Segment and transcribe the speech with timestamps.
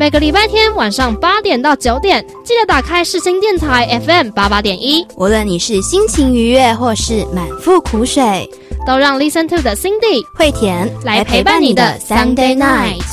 [0.00, 5.06] 每个礼拜天晚上八点到九点，记得打开世新电台 FM 八八点一。
[5.18, 8.48] 无论你是心情愉悦或是满腹苦水，
[8.86, 13.04] 都让 Listen to 的 Cindy 惠田来陪伴你的 Sunday night。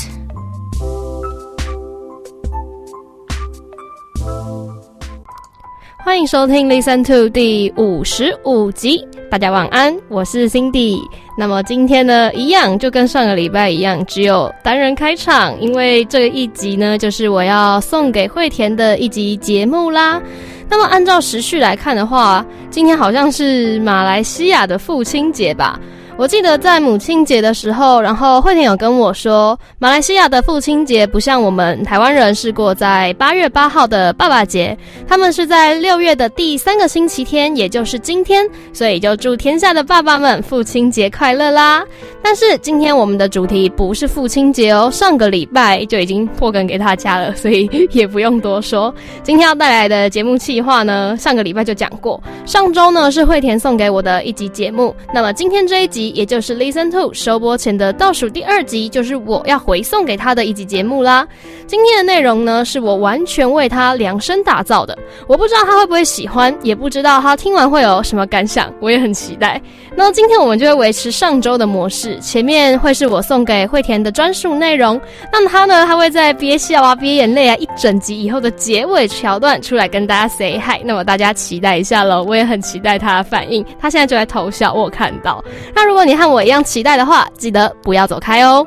[6.06, 11.02] 欢迎收听 Listen to 第五十五集，大家晚安，我是 Cindy。
[11.40, 20.20] 那么今天呢，一样就跟上个礼拜一样，只有单人开场，因为这一集呢，就是我要送给惠田的一集节目啦。
[20.68, 25.80] 那么按照时序来看的话，今天好像是马来西亚的父亲节吧。
[26.18, 34.76] 我记得在母亲节的时候，然后惠田有跟我说，马来西亚的父亲节不像我们台湾人是过在八月八号的爸爸节，
[35.08, 38.44] 他们是在六月的第三个星期天，也就是今天，
[38.74, 41.84] 所以就祝天下的爸爸们父亲节快乐啦！
[42.24, 48.94] 但是今天我们的主题不是父亲节哦，上个礼拜就已经破梗给大家了，所以也不用多说。
[49.22, 56.07] 今天要带来的节目计划呢，上个礼拜就讲过，上周呢是惠田送给我的一集节目，那么今天这一集。
[56.10, 61.28] 也就是 Listen to 收播前的倒数第二集，就是我要回送给他的一集节目啦。
[61.66, 64.98] 今天的内容呢，是我完全为他量身打造的。
[65.28, 69.62] 我不知道他会不会喜欢，也不知道他听完会有什么感想，我也很期待。
[69.96, 75.00] 那今天我们就会维持上周的模式，前面会是我送给惠田的专属内容，
[75.32, 80.82] 那么他呢，他会在憋笑啊、憋眼泪啊一整集以后的结尾桥段出来跟大家 say hi。
[80.86, 83.66] 那么大家期待一下喽，我也很期待他的反应。
[83.80, 85.44] 他现在就在偷笑，我看到。
[85.74, 88.64] 那如如果你和我一样期待的话，记得不要走开哦。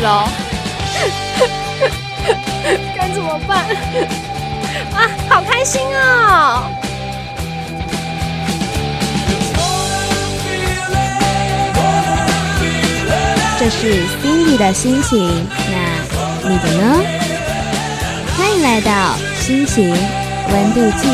[0.00, 0.24] 喽！
[2.96, 3.64] 该怎么办？
[4.94, 6.64] 啊，好开心哦！
[13.58, 15.46] 这是 Cindy 的心情，
[16.42, 17.02] 那你的呢？
[18.36, 19.90] 欢迎来到心情
[20.52, 21.08] 温度计。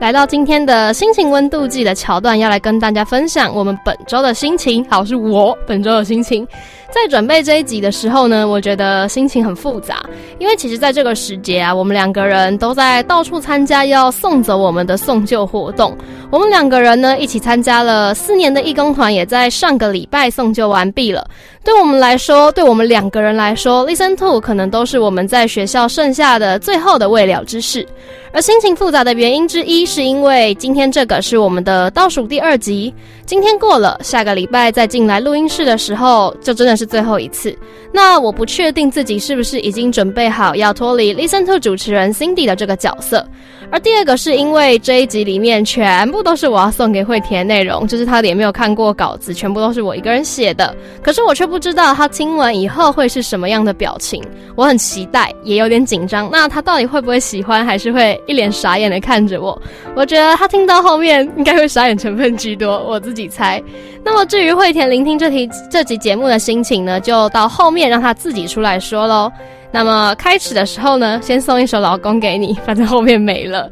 [0.00, 4.82] 来到今天的心情温度计的桥段，要来跟大家分享我们本周的心情。
[4.88, 6.48] 好，是我本周的心情。
[6.88, 10.02] 在准备这一集的时候呢，我觉得心情很复杂，
[10.38, 15.94] 因为其实在这个时节啊，我们两个人都在到处参加要送走我们的送旧活动。
[16.30, 21.28] 我们两个人呢，一起参加了四年的义工团，也在上个礼拜送旧完毕了。
[21.62, 27.86] 对我们来说，对我们两个人来说，Listen to 可能都是我们在学校剩下的最后的未了之事。
[28.32, 32.92] 而心情复杂的原因之一，是因为今天这个是我们的倒数第二集。
[33.26, 37.54] 今天过了，下个礼拜再进来录音室的时候，就真的是最后一次。
[37.92, 43.26] 那我不确定自己是不是已经准备好要脱离 Listen to 主持人 Cindy 的这个角色。
[43.70, 50.74] 而第二个是因为这一集里面全部都是我要送给惠田内容，就是他也没有看过稿子，全部都是我一个人写的。
[51.02, 54.22] 可是我却不知道他听完以后会是什么样的表情，
[54.56, 56.28] 我很期待，也有点紧张。
[56.32, 59.60] 那他到底会不会喜欢，还是会一脸傻眼的看着我？
[59.94, 63.62] 我觉得他听到后面应该会傻眼成分居多，我自己猜。
[64.02, 69.30] 那么至于惠田聆听这题这集节目的心情呢，就到后面让他自己出来说喽。
[69.72, 73.70] 那么开始的时候呢，先送一首《老公》给你， 反正后面没了。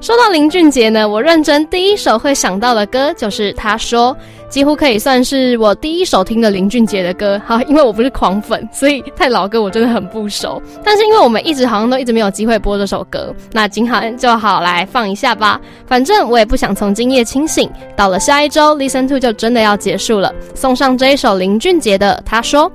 [0.00, 4.16] 说到林俊杰呢，我认真第一首会想到的歌就是他说，
[4.48, 7.38] 几乎可以算是我第一首听的林俊杰的歌。
[7.44, 10.62] 好，因为我不是狂粉，所以太老歌我真的很不熟。
[10.82, 15.60] 但是因为我们一直好像都一直没有机会播这首歌，那今好就好来放一下吧。
[15.86, 20.32] 反正我也不想从今夜清醒，到了下一周 Listen to 就真的要结束了。
[20.54, 22.72] 送上这一首林俊杰的他说。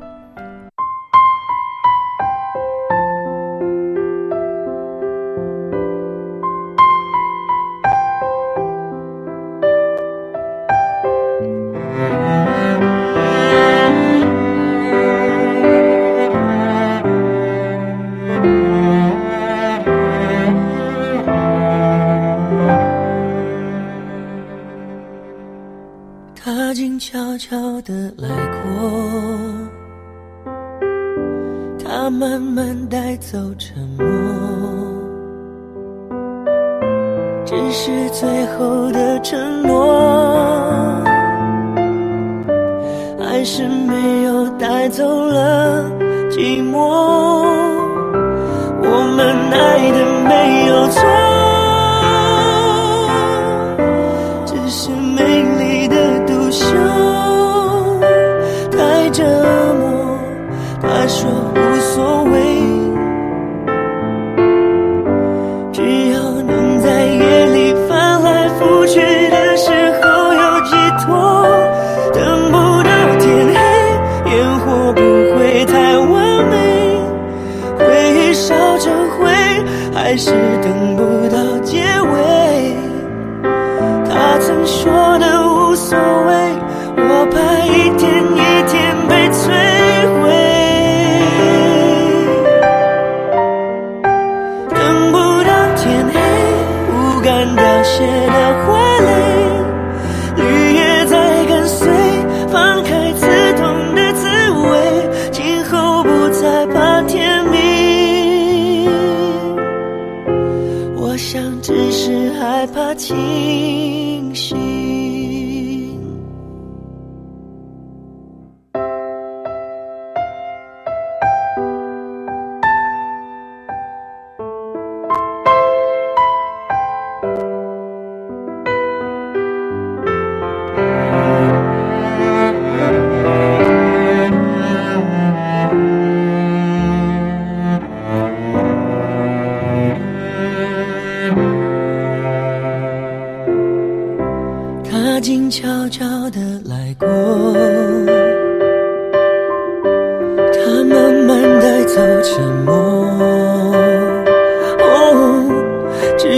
[43.35, 45.83] 还是没有带走了
[46.31, 46.77] 寂寞。
[48.81, 51.24] 我们爱的没有错。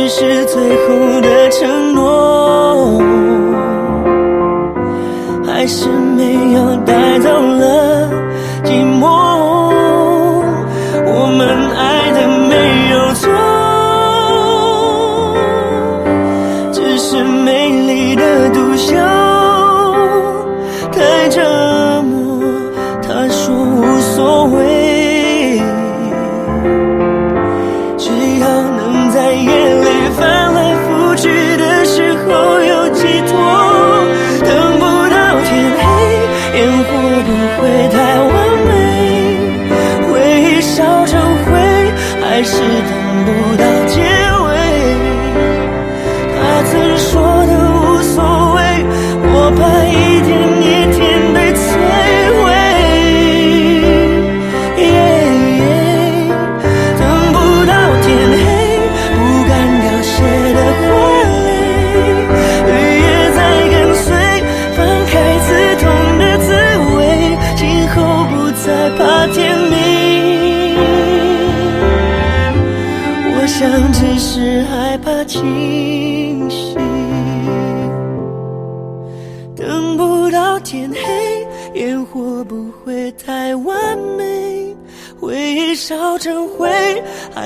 [0.09, 2.98] 是最后的承诺
[5.45, 6.97] 还是没有带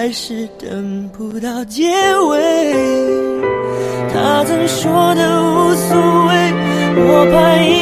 [0.02, 1.84] 还是等不到结
[2.28, 2.74] 尾。
[4.12, 6.34] 他曾说的无所谓，
[6.98, 7.81] 我怕一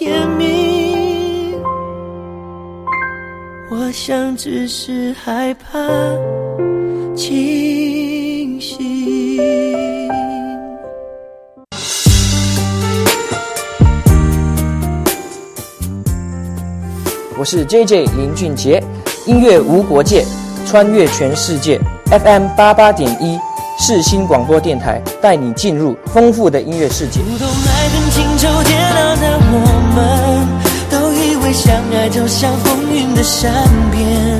[0.00, 1.54] 甜蜜。
[3.70, 5.78] 我想只是害怕
[7.14, 10.08] 清醒。
[17.38, 18.82] 我是 J J 林俊杰，
[19.26, 20.24] 音乐无国界，
[20.64, 23.38] 穿越全世界，FM 八八点一。
[23.82, 27.20] 世新广播电台带你进入丰富的音乐世界。
[27.22, 29.56] 不懂爱恨情愁煎熬的我
[29.96, 30.46] 们，
[30.90, 33.50] 都以为相爱就像风云的善
[33.90, 34.38] 变，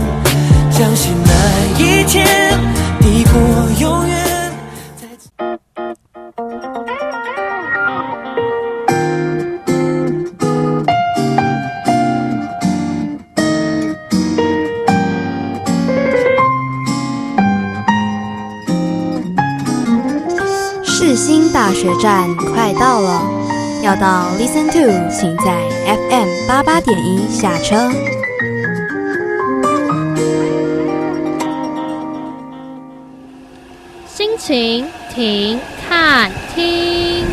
[0.70, 2.26] 相信那一天
[3.00, 3.40] 抵过
[3.80, 4.29] 永远。
[22.10, 23.22] 站快到了，
[23.84, 27.88] 要到 Listen to，请在 FM 八八点一下车。
[34.08, 37.24] 心情停看听。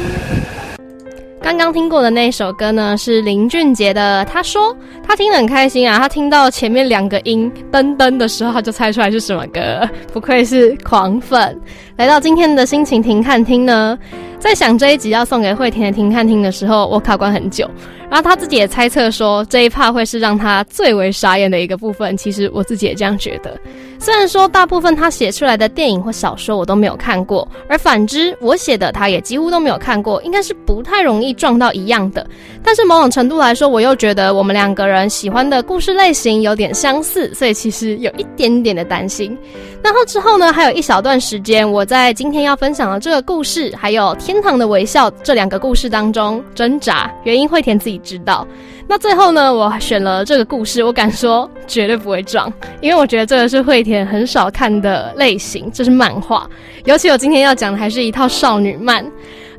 [1.42, 4.24] 刚刚听过的那首歌呢，是林俊杰的。
[4.26, 9.90] 他说他听得很开心啊，他听到前面两个音噔噔的时候，他就猜出来是什么歌。
[10.14, 11.60] 不愧是狂粉。
[11.98, 13.98] 来到今天的心情停看听呢，
[14.38, 17.68] 在想这一集要送给慧婷的停看听的时候，我卡关很久。
[18.08, 22.16] 然后他自己也猜测说，这一趴会是让他最为傻眼的一个部分。
[22.16, 23.60] 其实我自己也这样觉得。
[24.00, 32.26] 虽然说大部分他写出来的电影或小说我都没有看过，而反之我写的他也几乎都没有看过，应该是不太容易撞到一样的。
[32.64, 39.36] 但是某种程度来说，我又觉得我们两个人喜欢的故事类型有点相似，所以其实有一点点的担心。
[39.84, 48.46] 然后之后呢，还有一小段时间，我在今天要分享的这个故事，还有《天堂的微笑》这两个故事当中挣扎，原因惠田自己知道。
[48.90, 52.52] 那最后呢，我选了这个故事，我敢说绝对不会撞，
[52.82, 56.46] 因为我觉得这个是惠田很少看的类型，这是漫画，
[56.84, 59.10] 尤其我今天要讲的还是一套少女漫。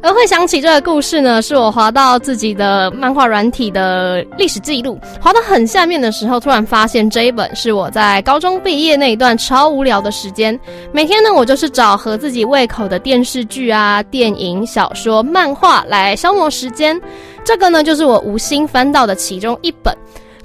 [0.01, 10.59] 而会想起这个故事呢，是我滑到自己的漫画软体的历史记录，滑到很下面的时候，突然发现这一本是我在高中毕业那一段超无聊的时间，
[10.93, 17.01] 每天呢，我就是找合自己胃口的电视剧啊、电影、小说、漫画来消磨时间。
[17.45, 19.93] 这个呢，就是我无心翻到的其中一本。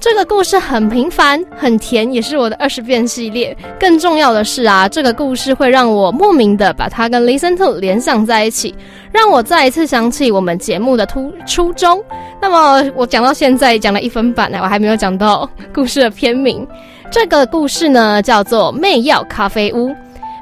[0.04, 3.56] 这个故事很平凡，很甜，也是我的二十遍系列。
[3.80, 8.76] 更重要的是啊，这个故事会让我莫名的把它跟 Listen to 联想在一起，
[9.14, 12.04] 让我再一次想起我们节目的初初衷。
[12.42, 16.68] 那么我讲到现在讲了一分半呢，我还没有讲到故事的片名。
[17.10, 19.88] 这个故事呢叫做《媚药咖啡屋》。《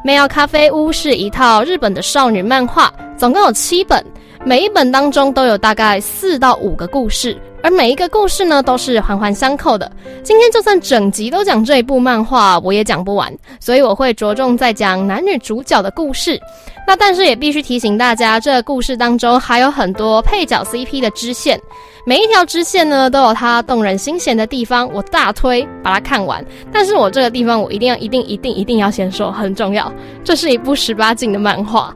[0.03, 4.03] 媚药咖啡屋》是一套日本的少女漫画，总共有七本，
[4.43, 7.37] 每一本当中都有大概四到五个故事。
[7.63, 9.89] 而每一个故事呢，都是环环相扣的。
[10.23, 16.39] 今天就算整集都讲这一部漫画，我也讲不完，所以我会着重在讲男女主角的故事。
[16.87, 21.61] 那但是也必须提醒大家，这个故事当中还有很多配角 CP 的支线，
[22.05, 26.43] 每一条支线呢都有它动人心弦的地方，我大推把它看完。
[26.71, 31.93] 但是我这个地方我一定要、一定、一定、一定要先说，很重要，这是一部十八禁的漫画。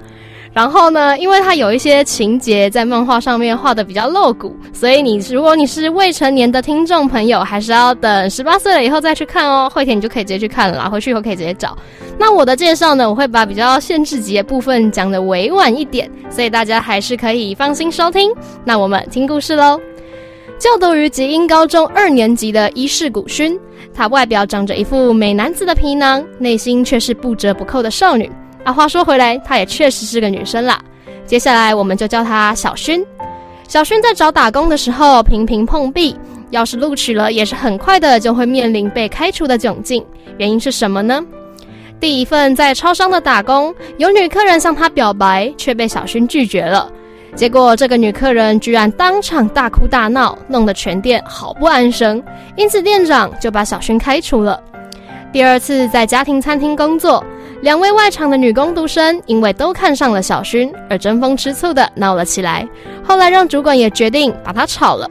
[0.55, 9.69] 然后呢，因为它有一些情节在漫画上面画的比较露骨，所以你如果你是未成年的听众朋友，还是要等十八岁了以后再去看哦。
[9.69, 11.77] 会田你就可以直接去看了，回去以后可以直接找。
[12.17, 18.31] 那我的介绍呢，我会把比较限制级的部分讲的委婉一点，所以大家还是可以放心收听。
[18.63, 19.77] 那我们听故事喽。
[20.57, 23.59] 就读于吉英高中二年级的伊势古勋，
[23.93, 28.31] 他外表长着一副美男子的皮囊，内心却是不折不扣的少女。
[28.65, 30.81] 啊，话说回来，她也确实是个女生啦。
[31.27, 33.05] 接下来，我们就叫她小薰。
[33.67, 36.17] 小薰在找打工的时候频频碰壁，
[36.49, 40.03] 要是录取了，也是很快的就会面临被开除的窘境。
[40.39, 41.23] 原因是什么呢？
[41.99, 46.91] 第一份在超商的打工，有女客人向她表白，却被小薰拒绝了。
[47.35, 52.21] 结果，这个女客人居然当场大哭大闹，弄得全店好不安生。
[52.55, 54.59] 因此，店长就把小薰开除了。
[55.31, 57.23] 第二次在家庭餐厅工作。
[57.65, 62.63] 两位外场的女工读生因为都看上了小薰，而争风吃醋的闹了起来。
[63.03, 65.09] 后来让主管也决定把她炒了。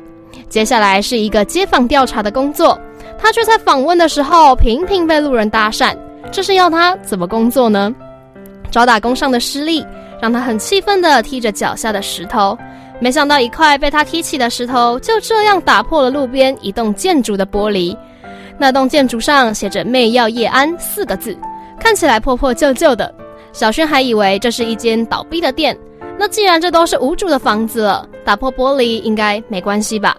[0.49, 2.81] 接下来是一个街访调查的工作，
[3.19, 5.97] 她却在访问的时候频频被路人搭讪，
[6.31, 7.93] 这是要她怎么工作呢？
[8.71, 9.85] 找打工上的失利，
[10.23, 12.57] 让她很气愤的踢着脚下的石头。
[13.01, 17.97] 没想到一块被她踢起的石头就这样打破了路边一栋建筑的玻璃。
[18.57, 21.37] 那栋建筑上写着“媚药叶安”四个字。
[21.79, 23.13] 看起来破破旧旧的，
[23.53, 25.77] 小轩还以为这是一间倒闭的店。
[26.19, 30.17] 那既然这都是无主的房子了，打破玻璃应该没关系吧？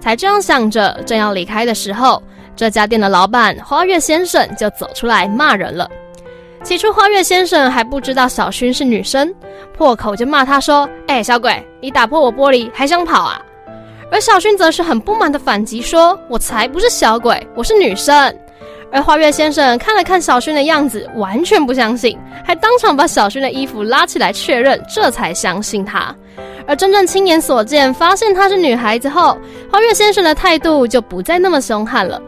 [0.00, 2.22] 才这样想着，正要离开的时候，
[2.56, 5.88] 这家店的老板花月先生就走出来骂人了。
[6.62, 9.34] 起初花月先生还不知道小薰是女生，
[9.76, 13.40] 破口就骂他说：“哎，小鬼，你打破我玻璃还想跑啊？”
[14.10, 18.34] 而小薰则是很不满的反击说：“我才不是小鬼，我是女生。”
[18.94, 26.14] 而花月先生看了看小薰的样子，完全不相信，还当场把小薰的衣服拉起来确认，这才相信他。
[26.64, 29.36] 而真正亲眼所见，发现她是女孩子后，
[29.68, 32.22] 花月先生的态度就不再那么凶悍了，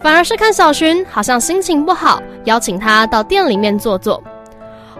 [0.00, 4.22] 反而是看小薰好像心情不好，邀请她到店里面坐坐。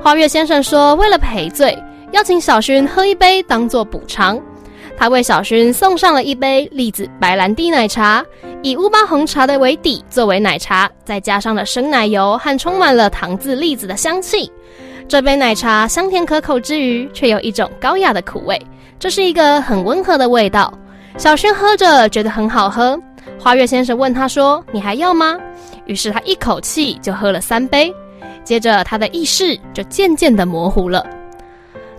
[0.02, 4.40] 花月先生说，为了赔罪，邀请小薰喝一杯当做补偿。
[5.02, 8.24] 他为小薰送上了一杯栗子白兰地奶茶，
[8.62, 14.48] 以乌巴红茶的为底作为奶茶，再加上了生奶油和充满了糖渍栗子的香气。
[15.08, 18.56] 这杯奶茶香甜可口之余，却有一种高雅的苦味，
[18.96, 20.72] 这是一个很温和的味道。
[21.18, 22.96] 小薰喝着觉得很好喝。
[23.40, 25.36] 花月先生问他说：“你还要吗？”
[25.86, 27.92] 于是他一口气就喝了三杯，
[28.44, 31.04] 接着他的意识就渐渐的模糊了。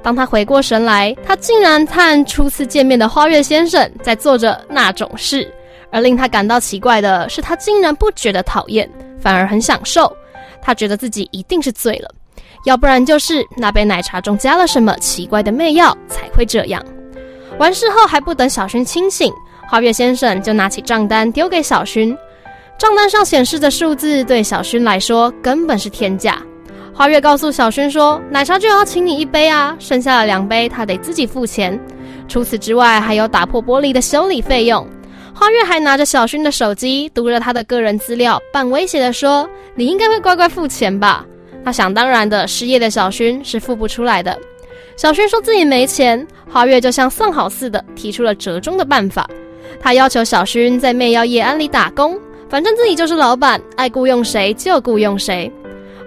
[0.03, 5.51] 当他回过神来，他竟然看初次见面的花月先生在做着那种事。
[5.89, 10.12] 而令他感到奇怪的是，他竟然不觉得讨厌，反而很享受。
[10.60, 12.10] 他觉得自己一定是醉了，
[12.65, 16.83] 要不然就是那杯奶茶中加了什么奇怪的媚药才会这样。
[17.60, 19.31] 完事后还不等小薰清醒，
[19.69, 22.17] 花月先生就拿起账单丢给小薰。
[22.79, 26.41] 账单上显示的数字对小薰来说根本是天价。
[26.95, 31.77] 花月告诉小薰说：“奶茶就要请你一杯啊，剩下的两杯他得自己付钱。
[32.27, 34.88] 除此之外，还有打破玻璃的修理费用。”
[35.33, 41.25] 花月还拿着小薰的手机，读着他的个人资料，半威胁的说：“你应该会乖乖付钱吧？”
[41.65, 44.38] 他想当然的，失业的小薰是付不出来的。
[44.95, 49.27] 小薰说自己没钱，花月就像算好似的提出了折中的办法。
[49.81, 55.51] 他要求小薰在媚药叶安里打工，反正自己就是老板，爱雇佣谁就雇佣谁。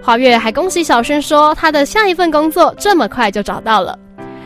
[0.07, 3.99] 花月还恭喜小薰说他的下一份工作这么快就找到了。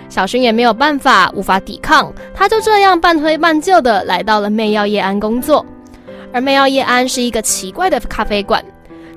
[0.09, 5.63] 小薰也没有办法，无法抵抗，他就这样半推半就的来到了媚药夜安工作。
[6.33, 8.65] 而媚药夜安是一个奇怪的咖啡馆，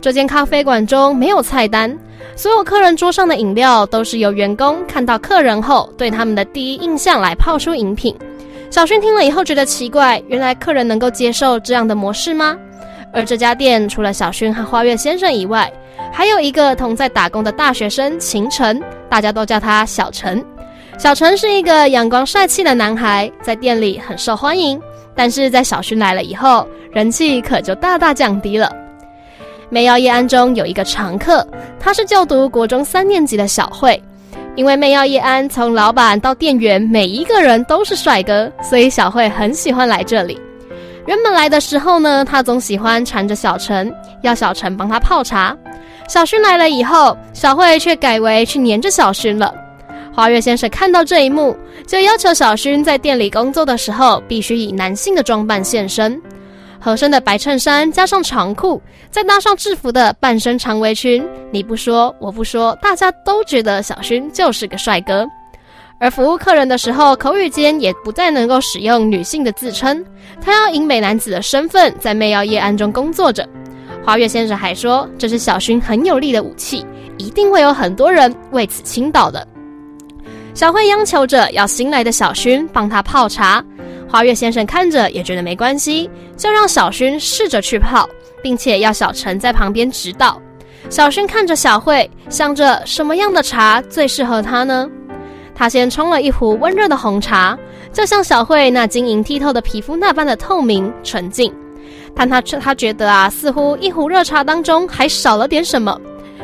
[0.03, 1.99] 这间咖啡馆中没有菜单，
[2.37, 8.15] 所有客人桌上的饮料都是由员工看到客人后对他们的第一印象来泡出饮品。
[8.69, 12.55] 小薰听了以后觉得奇怪，原来客人能够接受这样的模式吗？
[13.15, 15.73] 而这家店除了小薰和花月先生以外，
[16.13, 20.45] 还有一个同在打工的大学生秦晨，大家都叫他小陈。
[20.99, 24.81] 小陈是一个阳光帅气的男孩，在店里很受欢迎。
[25.17, 28.71] 但是在小薰来了以后，人气可就大大降低了。
[29.71, 31.47] 媚药夜安中有一个常客，
[31.79, 34.03] 他是就读国中三年级的小慧。
[34.57, 40.41] 因为媚药夜安从老板到店员每一个人都是帅哥，所以小慧很喜欢来这里。
[41.07, 45.57] 原本来的时候呢，他总喜欢缠着小陈，要小陈帮他泡茶。
[46.09, 49.55] 小薰来了以后，小慧却改为去黏着小薰了。
[50.15, 56.21] 花月先生看到这一幕，就要求小薰在店里工作的时候必须以男性的装扮现身，
[56.81, 61.27] 合身的白衬衫加上长裤，再搭上制服的半身长围裙。
[61.51, 65.27] 你不说，我不说，大家都觉得小薰就是个帅哥。
[66.05, 70.05] 而服务客人的时候，口语间也不再能够使用女性的自称，
[70.39, 73.49] 他要以美男子的身份在媚药夜案中工作着。
[74.05, 76.85] 花月先生还说，这是小薰很有力的武器，
[77.17, 79.49] 一定会有很多人为此倾倒的。
[80.53, 83.65] 小慧央求着要新来的小薰帮她泡茶，
[84.07, 88.07] 花月先生看着也觉得没关系，就让小薰试着去泡，
[88.43, 90.39] 并且要小陈在旁边指导。
[90.91, 94.87] 小薰看着小慧，想着什么样的茶最适合她呢？
[95.55, 97.57] 他先冲了一壶温热的红茶，
[97.93, 101.53] 就像小慧那晶莹剔透的皮肤那般的透明纯净。
[102.15, 105.99] 但他他觉得啊，似乎一壶热茶当中还少了点什么。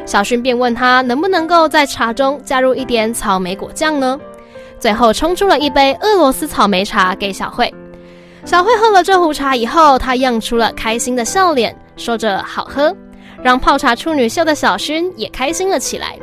[0.06, 4.18] 小薰便问他能不能够在茶中加入一点草莓果酱呢？
[4.78, 7.72] 最后冲出了一杯俄罗斯草莓茶给小慧。
[8.44, 12.94] 小慧喝了这壶茶以后，她漾出了开心的笑脸，说着好喝，
[13.42, 16.18] 让泡茶处女秀的小薰也开心了起来。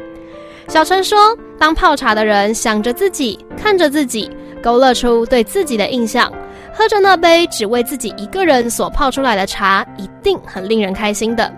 [0.67, 1.17] 小陈说
[1.57, 4.29] ：“当泡茶的人想着自己，看着自己，
[4.61, 6.31] 勾勒出对自己的印象，
[6.73, 11.51] 喝着那杯只为自己一个人所泡出来的茶，一定很令人开心的。”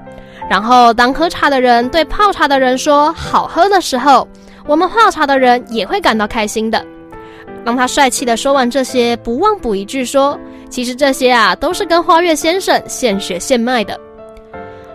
[0.49, 4.27] 然后，当喝茶的人对泡茶的人说“好喝”的时候，
[4.65, 6.83] 我们泡茶的人也会感到开心的。
[7.65, 13.99] 当他帅气的说完这些，不忘补一句说：“其实这些啊，都是跟花月先生现学现卖的。”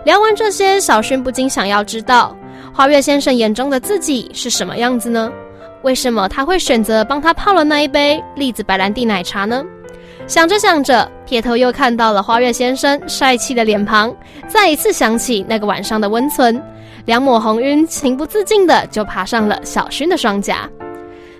[0.03, 2.35] 聊完这些，小薰不禁想要知道，
[2.75, 5.31] 花月先生眼中的自己是什么样子呢？
[5.83, 9.63] 为什么他会选择帮他泡了那一杯栗子白兰地奶茶呢？
[10.27, 14.13] 想着想着，撇头又看到了花月先生帅气的脸庞，
[14.49, 16.61] 再一次想起那个晚上的温存，
[17.05, 20.69] 两抹红晕情不自禁的就爬上了小薰的双颊。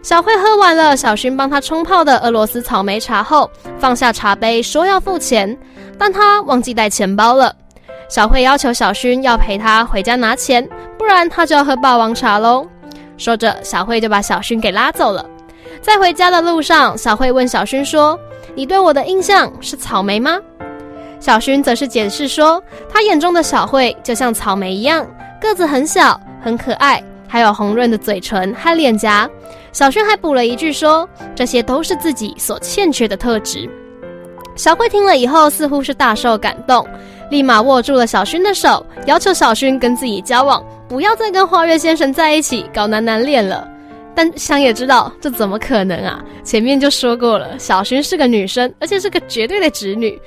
[0.01, 5.57] 小慧喝完了小薰帮她冲泡的俄罗斯草莓茶后，放下茶杯说要付钱，
[5.99, 7.53] 但她忘记带钱包了。
[8.15, 10.65] 小慧要求小薰要陪她回家拿钱，
[10.97, 12.65] 不然她就要喝霸王茶喽。
[13.17, 15.30] 说着，小慧就把小薰给拉走了。
[15.82, 18.17] 在回家的路上，小慧问小薰说。
[18.56, 20.39] 你对我的印象是草莓吗？
[21.19, 25.06] 小薰则是解释说，他眼中的小慧就像草莓一样，
[25.41, 29.30] 个子很小，很可爱，还有红润的嘴唇和脸颊。
[29.73, 33.69] 小薰还补了一句说，这些都是自己所欠缺的特质。
[34.56, 36.88] 小慧听了以后，似乎是大受感动，
[37.29, 43.67] 立马握住了小薰的手，要求小薰跟自己交往，不要再跟花月先生在一起搞男男恋了。
[44.13, 46.23] 但想也知道，这怎么可能啊？
[46.43, 50.17] 前面就说过了，小薰是个女生，而且是个绝对的直女，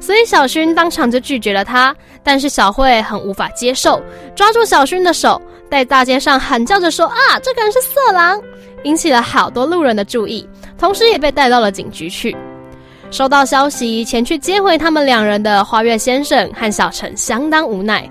[0.00, 1.94] 所以小薰当场就拒绝了他。
[2.22, 4.02] 但是小慧很无法接受，
[4.34, 5.40] 抓住小薰的手，
[5.70, 8.38] 在大街上喊叫着说：“啊，这个人是色狼！”
[8.84, 12.36] 引起了好多路人的注意，同时也被带到了警局去。
[13.10, 18.08] 收到消息，前去接回他们两人的花月先生和小陈相当无奈。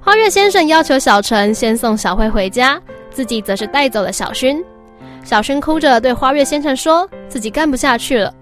[0.00, 2.80] 花月先生要求小陈先送小慧回家，
[3.10, 4.62] 自己则是带走了小薰。
[5.24, 8.32] 小薰哭着对花月先生说：“自己干不下去了，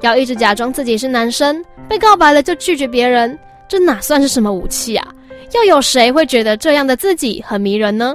[0.00, 3.36] 要一直假装自己是男生，被告白了就拒绝别人，
[3.68, 5.08] 这哪算是什么武器啊？
[5.54, 8.14] 要有谁会觉得这样的自己很迷人呢？”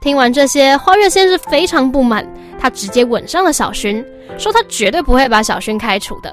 [0.00, 2.24] 听完这些，花月先生非常不满，
[2.60, 4.02] 他直接吻上了小薰，
[4.38, 6.32] 说他绝对不会把小薰开除的。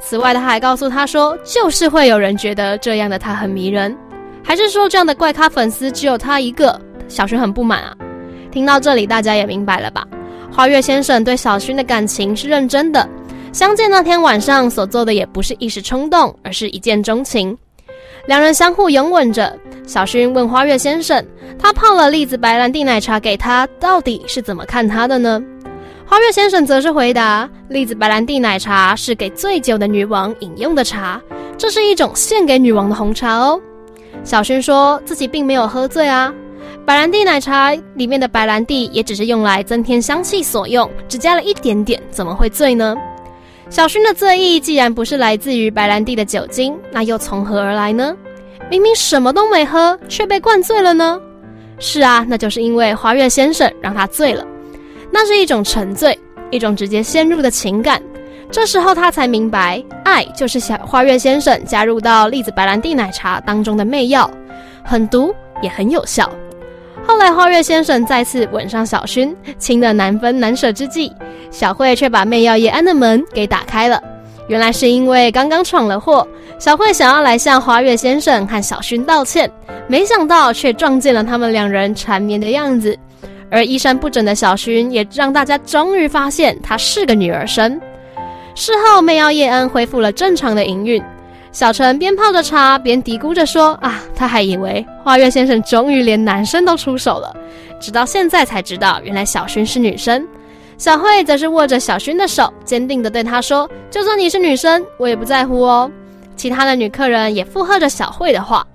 [0.00, 3.96] 此外，他还告诉他说，就是会有人觉得这样的他很迷人，
[4.42, 6.80] 还是说这样的怪咖粉丝只有他一个？
[7.06, 7.94] 小薰很不满啊。
[8.50, 10.06] 听到这里，大家也明白了吧？
[10.50, 13.08] 花月先生对小薰的感情是认真的，
[13.52, 17.56] 相见那天晚上所做的也不是一时冲动，而是一见钟情。
[18.26, 21.24] 两人相互拥吻着，小薰问花月先生
[21.58, 25.40] ：“他泡了栗子白兰地奶茶给他，到底是怎么看他的呢？”
[26.10, 31.22] 花月先生则是回答：“栗子白兰地奶茶是给醉酒的女王饮用的茶，
[31.56, 33.60] 这是一种献给女王的红茶哦。”
[34.24, 36.34] 小薰说自己并没有喝醉啊。
[36.84, 42.96] 白兰地奶茶里面的白兰地也只是用来增添香气所用，只加了一点点，怎么会醉呢？
[43.68, 48.16] 小薰的醉意既然不是来自于白兰地的酒精，那又从何而来呢？
[48.68, 51.20] 明明什么都没喝，却被灌醉了呢？
[51.78, 54.44] 是啊，那就是因为花月先生让他醉了，
[55.10, 56.18] 那是一种沉醉，
[56.50, 58.00] 一种直接陷入的情感。
[58.50, 64.28] 这时候他才明白，爱就是小花月先生加入到栗子白兰地奶茶当中的媚药，
[64.84, 66.30] 很毒也很有效。
[67.06, 71.12] 后来，花月先生再次吻上小薰，亲的难分难舍之际，
[71.50, 74.02] 小慧却把媚药叶安的门给打开了。
[74.48, 76.26] 原来是因为刚刚闯了祸，
[76.58, 79.50] 小慧想要来向花月先生和小薰道歉，
[79.86, 82.98] 没想到却撞见了他们两人缠绵的样子。
[83.50, 87.80] 而衣衫不整的小薰也让大家终于发现她是个女儿身。
[88.54, 91.02] 事后，媚药叶恩恢复了正常的营运。
[91.52, 97.34] 小陈边泡着茶边嘀咕着说：“啊，他还以为花月先生终于连男生都出手了，
[97.80, 100.26] 直到现在才知道原来小薰是女生。”
[100.78, 105.90] 小慧则是握着小薰的手，坚定地对他说：“就算你是女生，我也不在乎哦。”
[106.36, 108.66] 其他的女客人也附和着小慧的话。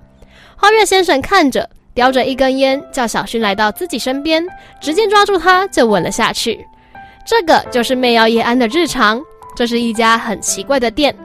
[0.56, 4.46] 花月先生看着，叼着一根烟，叫小薰来到自己身边，
[4.82, 6.68] 直接抓住她就吻了下去。
[7.26, 9.20] 这个就是媚药夜安的日常。
[9.56, 11.16] 这是一家很奇怪的店。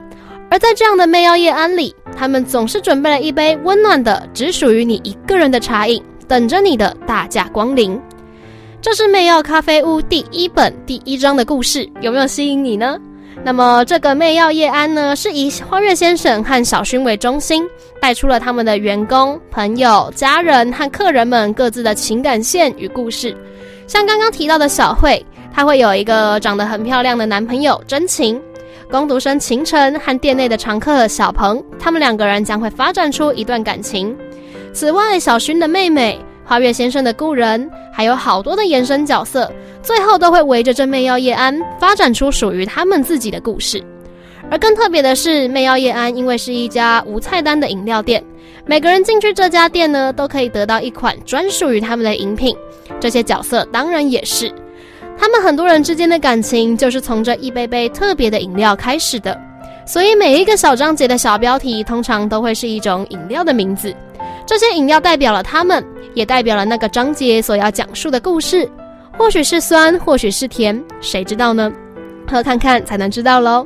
[0.49, 8.01] 而在这样的媚药夜安里，他们总是准备了一杯温暖的、只属于你一个人的茶饮，等着你的大驾光临。
[8.81, 12.97] 这是媚药咖啡屋第一本第一章的故事，有没有吸引你呢？
[13.43, 17.63] 那么这个媚药夜安呢，是以花月先生和小薰为中心，
[17.99, 23.35] 带出了他们的员工、朋友、家人和客人们各自的情感线与故事。
[23.87, 28.39] 像刚刚提到的小慧，她会有一个长得很漂亮的男朋友真情。
[28.91, 34.15] 工读生秦晨和店内的常客小鹏，他们两个人将会发展出一段感情。
[34.73, 36.19] 此外，小薰的妹妹、
[36.51, 39.49] 花月先生的故人，还有好多的延伸角色，
[39.81, 43.81] 最后都会围着这媚药叶安发展出属于他们自己的故事。
[44.49, 48.21] 而更特别的是，媚药叶安因为是一家无菜单的饮料店，
[48.65, 52.53] 每个人进去这家店呢，都可以得到一款专属于他们的饮品。
[52.99, 54.53] 这些角色当然也是。
[55.17, 59.39] 他们很多人之间的感情就是从这一杯杯特别的饮料开始的，
[59.85, 63.95] 所以每一个小章节的小标题通常都会是一种饮料的名字。
[64.51, 65.81] 这些饮料代表了他们，
[66.13, 68.69] 也代表了那个章节所要讲述的故事。
[69.17, 71.71] 或许是酸，或许是甜，谁知道呢？
[72.29, 73.65] 喝看看才能知道喽。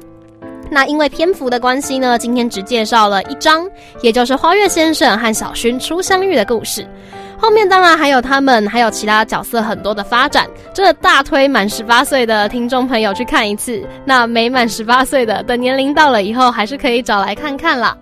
[0.70, 3.68] 那因为篇幅的关系呢，今天只介绍了一章，
[4.04, 6.88] 也就是花月先生和小薰初相遇的故事。
[7.36, 13.84] 后面当然还有他们，还有其他角色很多的发展，真的大推满十八岁的听众朋友去看一次。
[14.06, 17.98] 那没满十八岁的，等年龄到了以后，还是可以找来看看啦。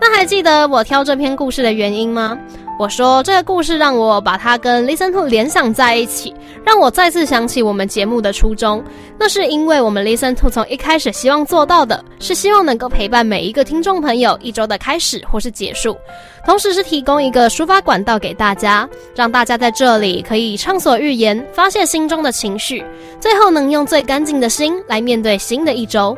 [0.00, 2.38] 那还记得我挑这篇故事的原因吗？
[2.78, 8.84] 我说这个故事让我把它跟 Listen to 联想在一起，让我再次想起我们节目的初衷。
[9.18, 15.96] 那是因为我们 Listen to 从一开始希望做到的是希望能够陪伴每一个听众朋友一周的开始或是结束，
[16.44, 22.84] 同时是提供一个抒发管道给大家，让大家在这里可以畅所欲言，发泄心中的情绪，
[23.18, 26.14] 最后能用最干净的心来面对新的一周。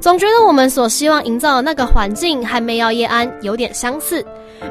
[0.00, 4.24] 总觉得我们所希望营造的那个环境和媚药夜安有点相似。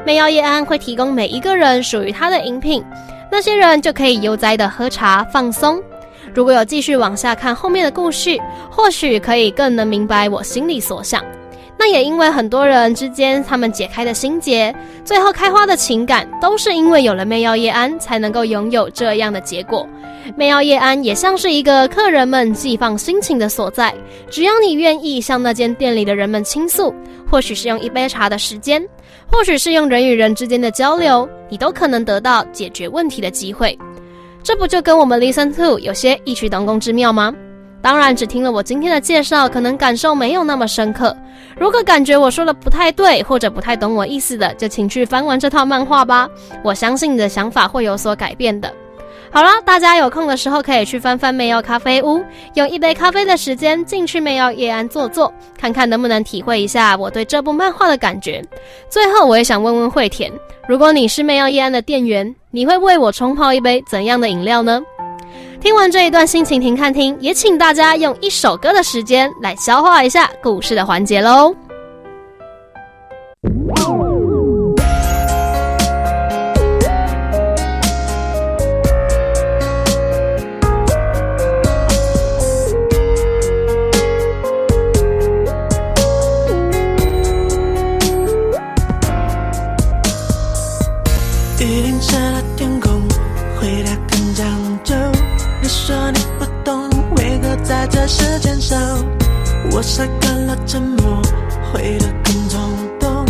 [0.04, 2.84] 媚药夜安会提供每一个人属于他的饮品，
[3.30, 5.80] 那些人就可以悠哉的喝茶放松。
[6.34, 8.38] 如果有继续往下看后面的故事，
[8.70, 11.24] 或许可以更能明白我心里所想。
[11.80, 19.88] 那也因为很多人之间他们解开的心结，最后开花的情感，都是因为有了媚药夜安，才能够拥有这样的结果。
[20.36, 23.94] 媚药夜安也像是一个客人们寄放心情的所在，
[24.28, 26.94] 只要你愿意向那间店里的人们倾诉，
[27.26, 28.86] 或许是用一杯茶的时间，
[29.26, 33.76] 或许是用人与人之间的交流，你都可能得到解决问题的机会。
[34.42, 37.34] 这不就跟我们 listen to 有些异曲同工之妙吗？
[37.82, 41.16] 当然，只听了我今天的介绍，可能感受没有那么深刻。
[41.58, 46.28] 如果感觉我说的不太对，或者不太懂我意思的，就请去翻完这套漫画吧。
[46.62, 48.70] 我相信你的想法会有所改变的。
[49.32, 52.22] 好了，大家有空的时候可以去翻翻媚药咖啡屋，
[52.54, 58.44] 用一杯咖啡的时间进去媚药夜安坐坐，看看能不能体会一下我对这部漫画的感觉。
[58.88, 60.32] 最后，我也想问问惠田，
[60.66, 64.82] 如果你是媚药夜安的店员，你会为我冲泡一杯怎样的饮料呢？
[65.60, 71.54] 听完这一段心情停看听，也请大家用一首歌的时间来消化一下故事的环节喽。
[98.10, 98.76] 时间少
[99.70, 101.22] 我晒干了沉默，
[101.72, 102.60] 悔得更冲
[102.98, 103.24] 动。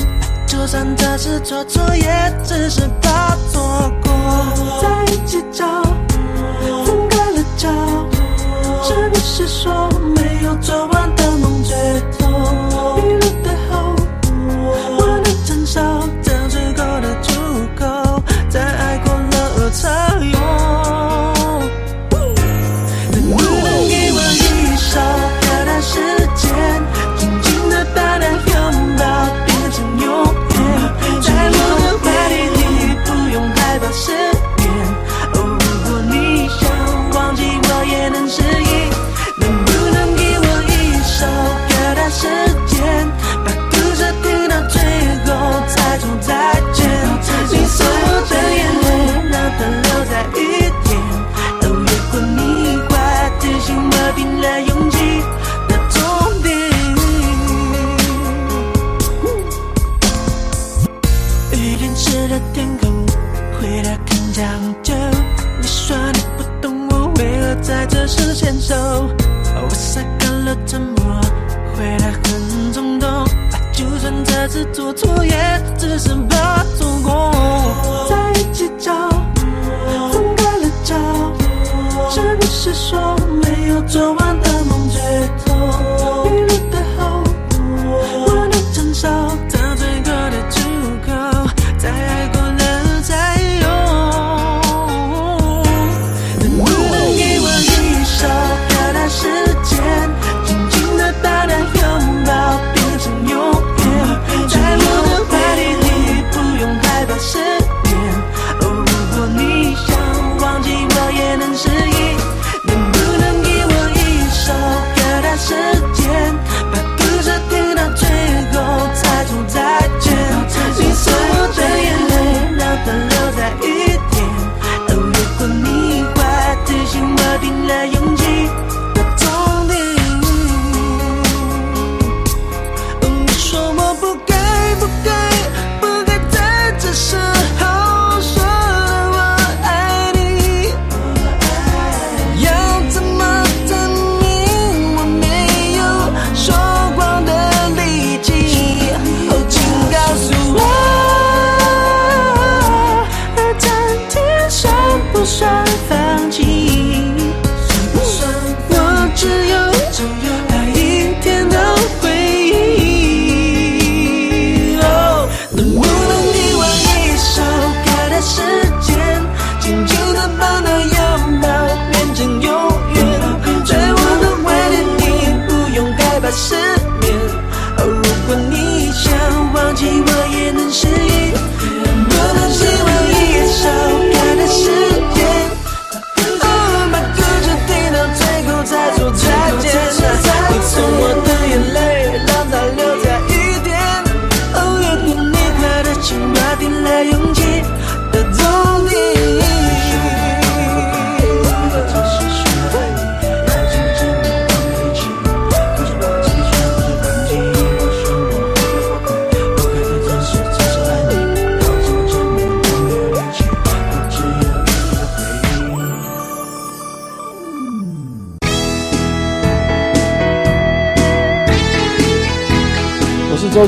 [0.47, 2.09] 就算这次做错，也
[2.43, 4.11] 只是怕错过。
[4.81, 7.69] 在一起找，分开了脚，
[8.83, 11.77] 是不是说没有做完的梦最
[12.19, 12.70] 痛？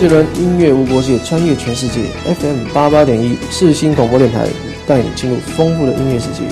[0.02, 2.00] 杰伦，音乐无国界，穿越全世界。
[2.24, 4.48] FM 八八点一，世新广播电台，
[4.84, 6.42] 带你进入丰富的音乐世界。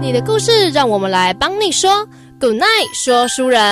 [0.00, 2.06] 你的故事，让我们来帮你说。
[2.44, 3.62] Good night，说书人。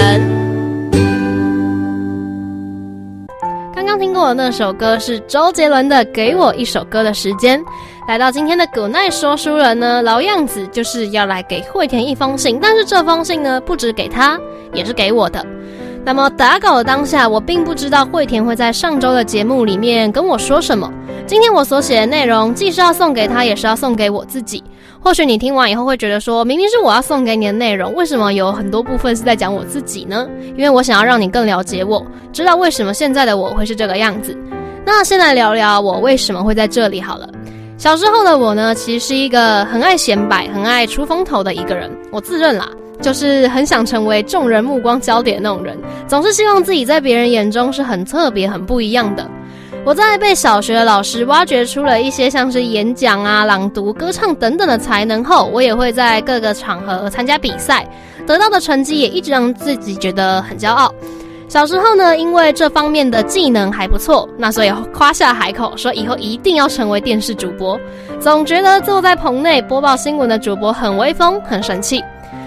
[3.74, 7.60] 刚刚听过的那首歌是周杰伦的《给我一首歌的时间》。
[8.08, 14.40] 来到今天的 Good night，说书人呢，老样子就是要来给惠田一封信，但是这封信呢，不止给他，
[14.72, 15.44] 也是给我的。
[16.02, 20.90] 那么打稿的当下，我并不知道惠田会在上周的节目里面跟我说什么。
[21.26, 24.64] 今天我所写的内容，既是要送给他，也是要送给我自己。
[25.02, 30.28] 或许你听完以后会觉得说，明明是我要送给你的内容，为什么有很多部分是在讲我自己呢？
[30.56, 34.36] 因为我想要让你更了解我，知道为什么现在的我会是这个样子。
[34.86, 37.28] 那先来聊聊我为什么会在这里好了。
[37.76, 41.90] 小时候的我呢，其实是一个很爱显摆、很爱出风头的一个人。
[42.12, 42.68] 我自认啦，
[43.00, 49.28] 就是很想成为众人目光焦点那种人，总是希望自己在别人眼中是很特别、很不一样的。
[49.84, 57.84] 我在被小学的老师挖掘出了一些像是演讲啊、朗读、歌唱等等的才能后，我也会在各个场合参加比赛，
[58.24, 60.94] 得到的成绩也一直让自己觉得很骄傲。
[61.48, 67.78] 小时候呢，因为这方面的技能还不错，那所以夸下海口说以后一定要成为电视主播。
[68.20, 72.02] 总觉得坐在棚内播报新闻的主播很威风、很神气。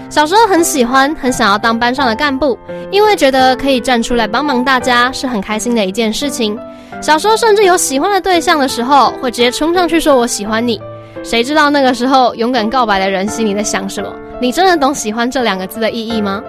[0.08, 2.58] 小时候很喜欢，很想要当班上的干部，
[2.90, 6.58] 因为觉得可以站出来帮忙大家是很开心的一件事情。
[7.02, 10.80] 小时候甚至有喜欢的对象的时候，会直接冲上去说“我喜欢你”。
[11.22, 14.10] 谁知道那个时候勇敢告白的人心里在想什么？
[14.40, 16.42] 你真的懂“喜欢”这两个字的意义吗？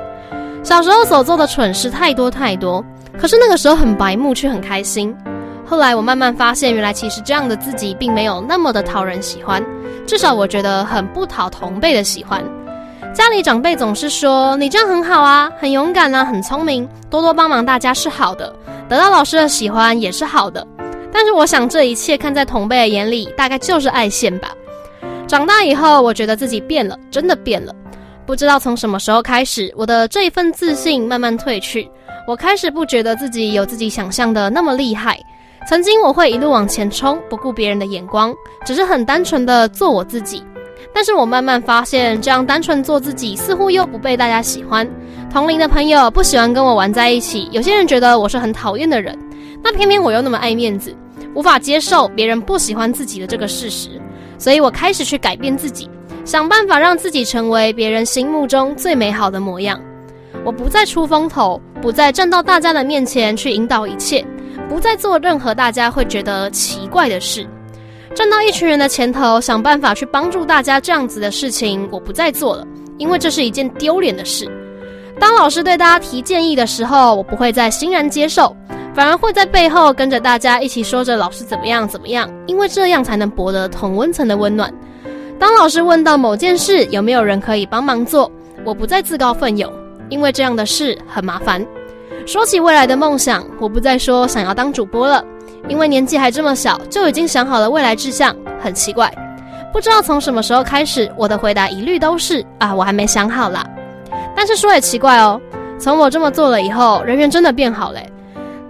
[0.63, 2.83] 小时候所做的蠢事太多太多，
[3.17, 5.15] 可是那个时候很白目，却很开心。
[5.65, 9.61] 后来我慢慢发现，原来其实这样的自己并没有那么的讨人喜欢，
[10.05, 12.41] 至少我觉得很不讨同辈的喜欢。
[13.13, 18.53] 家里长辈总是说你这样很好啊，很勇敢啊，很聪明，多多帮忙大家是好的，
[18.87, 20.65] 得到老师的喜欢也是好的。
[21.11, 24.49] 但是我想这一切看在同辈的眼里，大概就是爱现吧。
[25.27, 27.73] 长大以后，我觉得自己变了，真的变了。
[28.25, 31.89] 不知道从什么时候开始，我的这一份自信慢慢褪去，
[32.27, 35.19] 我开始不觉得自己有自己想象的那么厉害。
[35.67, 40.43] 曾经我会一路往前冲，不顾别人的眼光，只是很单纯的做我自己。
[40.97, 44.89] 但是我慢慢发现，这样单纯做自己似乎又不被大家喜欢。
[45.31, 49.15] 同龄的朋友不喜欢跟我玩在一起，有些人觉得我是很讨厌的人。
[49.63, 50.91] 那偏偏我又那么爱面子，
[51.35, 53.89] 无法接受别人不喜欢自己的这个事实。
[54.39, 55.87] 所以我开始去改变自己，
[56.25, 59.79] 想办法让自己成为别人心目中最美好的模样。
[60.43, 64.25] 我不再出风头，不再站到大家的面前去引导一切，
[64.67, 67.47] 不再做任何大家会觉得奇怪的事。
[68.17, 72.65] 站到一群人的前头，想办法去帮助大家，这样子的事情我不再做了，
[72.97, 74.49] 因为这是一件丢脸的事。
[75.19, 78.57] 当老师对大家提建议的时候，我不会再欣然接受，
[78.95, 84.73] 反而会在背后跟着大家一起说着老师怎么样怎么样，因为这样才能博得同温层的温暖。
[85.37, 88.31] 当老师问到某件事有没有人可以帮忙做，
[88.65, 89.71] 我不再自告奋勇，
[90.09, 91.63] 因为这样的事很麻烦。
[92.25, 95.23] 说起未来的梦想，我不再说想要当主播了。
[95.67, 99.11] 因为年纪还这么小，就已经想好了未来志向，很奇怪。
[99.73, 103.65] 不知道从什么时候开始，我的回答一律都是啊，我还没想好啦。
[104.35, 105.39] 但是说也奇怪哦，
[105.77, 108.09] 从我这么做了以后，人缘真的变好嘞。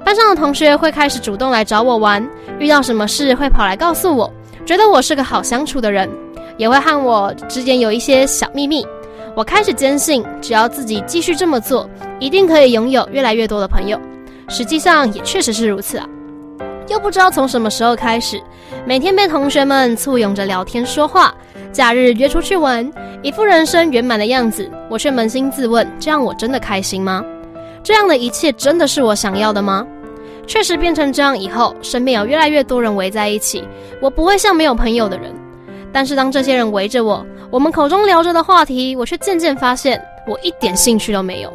[0.04, 2.26] 班上的同学会开始主动来找我玩，
[2.60, 4.34] 遇到什么事会跑来告诉我，
[4.66, 6.10] 觉得我是个好相处的人，
[6.58, 8.86] 也会和我之间有一些小秘密。
[9.36, 11.88] 我开始坚信，只要自己继续这么做，
[12.20, 14.00] 一定可以拥有越来越多的朋友。
[14.50, 16.08] 实际上也确实是如此啊。
[16.88, 18.42] 又不知道从什么时候开始，
[18.86, 21.34] 每天被同学们簇拥着聊天说话，
[21.72, 22.90] 假日约出去玩，
[23.22, 24.70] 一副人生圆满的样子。
[24.90, 27.24] 我却扪心自问：这样我真的开心吗？
[27.84, 29.86] 这样的一切真的是我想要的吗？
[30.46, 33.68] 确实变成这样以后，身边有越来越多人围在一起，
[34.02, 35.34] 我不会像没有朋友的人。
[35.92, 41.52] 但是当这些人围着我，我们口中聊着的话题，我却渐渐发现我一点兴趣都没有。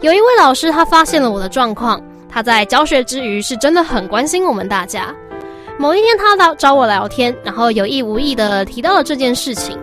[0.00, 2.02] 有一位老师，他发现了我的状况。
[2.30, 5.14] 他在教学之余是真的很关心我们大家。
[5.78, 9.78] 某一天，他到找我聊天，然后有意无意的提到了这件事情。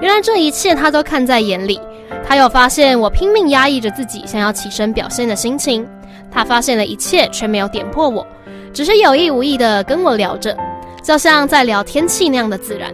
[0.00, 1.80] 原来这一切他都看在眼里。
[2.26, 5.86] 他有发现我拼命压抑着自己想要起身表现的心情。
[6.30, 8.26] 他发现了一切，却没有点破我，
[8.72, 10.56] 只是有意无意的跟我聊着，
[11.02, 12.90] 就像在聊天气那样的自然。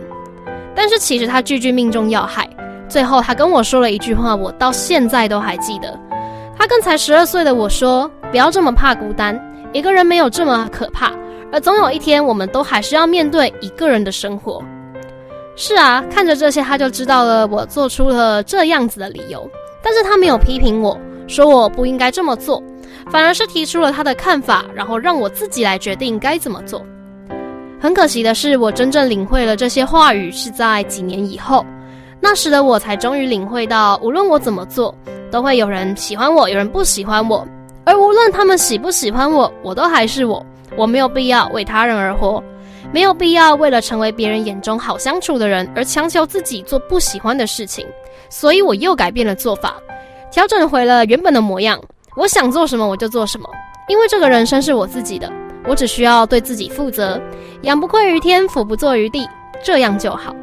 [0.74, 2.48] 但是其实他句句命中要害。
[2.88, 5.96] 最后他跟我说了一句话，我到现在都还记得。
[6.58, 9.40] 他跟才十二岁的我说：“不要这么怕孤单，
[9.72, 11.12] 一个人没有这么可怕，
[11.50, 14.62] 而总有一天，我们都还是要面对一个人的生活。”
[15.56, 19.50] 是啊，看着这些，他就知道了我做出了这样子的理由，
[19.82, 22.62] 但是他没有批评我说我不应该这么做，
[23.10, 26.84] 反而是提出了他的看法，然后让我自己来决定该怎么做。
[27.80, 31.64] 很可惜的是，我真正领会了这些话语是在几年以后。
[32.20, 34.94] 那时的我才终于领会到，无论我怎么做，
[35.30, 37.46] 都会有人喜欢我，有人不喜欢我。
[37.88, 40.44] 而无论他们喜不喜欢我，我都还是我。
[40.76, 42.44] 我没有必要为他人而活，
[42.92, 47.86] 没有必要为了成为别人眼中好相处的人而强求自己做不喜欢的事情。
[48.28, 49.76] 所以我又改变了做法，
[50.30, 51.80] 调整回了原本的模样。
[52.14, 53.48] 我想做什么我就做什么，
[53.88, 55.32] 因为这个人生是我自己的，
[55.66, 57.18] 我只需要对自己负责。
[57.62, 59.26] 仰不愧于天，俯不怍于地，
[59.64, 60.36] 这样就好。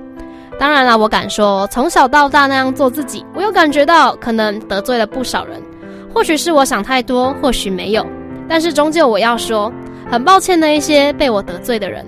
[0.57, 5.61] 当然了，我敢说，从小到大那样做自己，我又感觉到可能得罪了不少人。
[6.15, 8.07] 或许是我想太多，或许没有。
[8.47, 9.69] 但是终究我要说，
[10.09, 12.05] 很抱歉那一些被我得罪的人。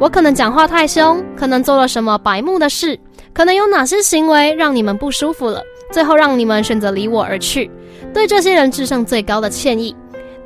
[0.00, 2.98] 我可能讲话太凶，可能做了什么白目的事，
[3.34, 7.70] 可能有哪些行为让你们不舒服了，最后让你们选择离我而去。
[8.14, 9.94] 对这些人致上最高的歉意。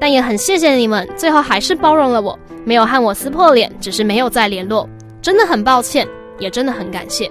[0.00, 4.86] 但也很谢谢你们，最后还是包容了我，没有和我撕破脸，只是没有再联络。
[5.22, 6.06] 真的很抱歉。
[6.38, 7.30] 也真的很感谢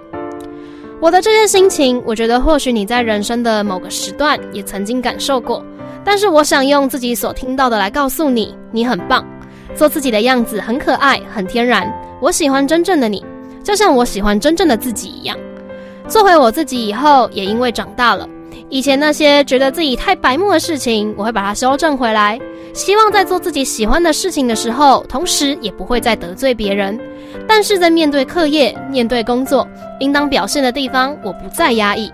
[1.02, 5.64] 我的这些心情，我觉得或许你在人生的某个时段也曾经感受过，
[6.04, 9.24] 但是我想用自己所听到的来告诉你，你很棒，
[9.76, 11.92] 做自己的样子很可爱，很天然。
[12.22, 13.24] 我喜欢真正的你，
[13.62, 15.38] 就像我喜欢真正的自己一样。
[16.08, 18.28] 做回我自己以后，也因为长大了，
[18.70, 22.40] 以前那些觉得自己太白目的事情，我会把它修正回来。
[22.76, 27.00] 希望在做自己喜欢的事情的时候，同时也不会再得罪别人。
[27.48, 29.66] 但是在面对课业、面对工作，
[30.02, 32.12] 应当表现的地方，我不再压抑。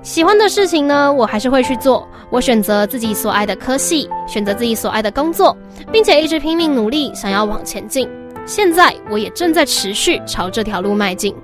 [0.00, 2.06] 喜欢的事情呢，我还是会去做。
[2.30, 5.56] 我选择自己所爱的科系，选择自己所爱的工作，
[5.90, 8.08] 并且一直拼命努力，想要往前进。
[8.46, 11.34] 现在我也正在持续朝这条路迈进。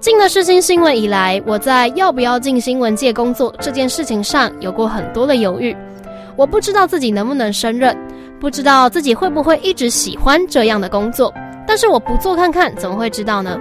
[0.00, 5.74] 进了世新新闻以来，我在要不要进新闻界工作这件事情上有过很多的犹豫。
[6.36, 7.96] 我不知道自己能不能胜任，
[8.38, 11.32] 不知道自己会不会一直喜欢这样的工作。
[11.66, 13.58] 但是我不做看看，怎么会知道呢？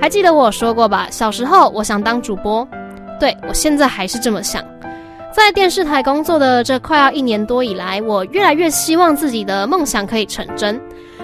[0.00, 1.08] 还记得我说过吧？
[1.10, 2.66] 小时候我想当主播，
[3.18, 4.62] 对我现在还是这么想。
[5.32, 10.80] 在电视台工作的这快要一年多以来，我越来越希望自己的梦想可以成真。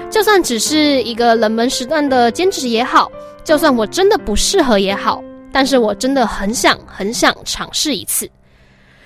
[0.08, 3.10] 就算只是一个冷门时段的兼职也好，
[3.44, 5.22] 就算我真的不适合也好，
[5.52, 8.26] 但是我真的很想很想尝试一次。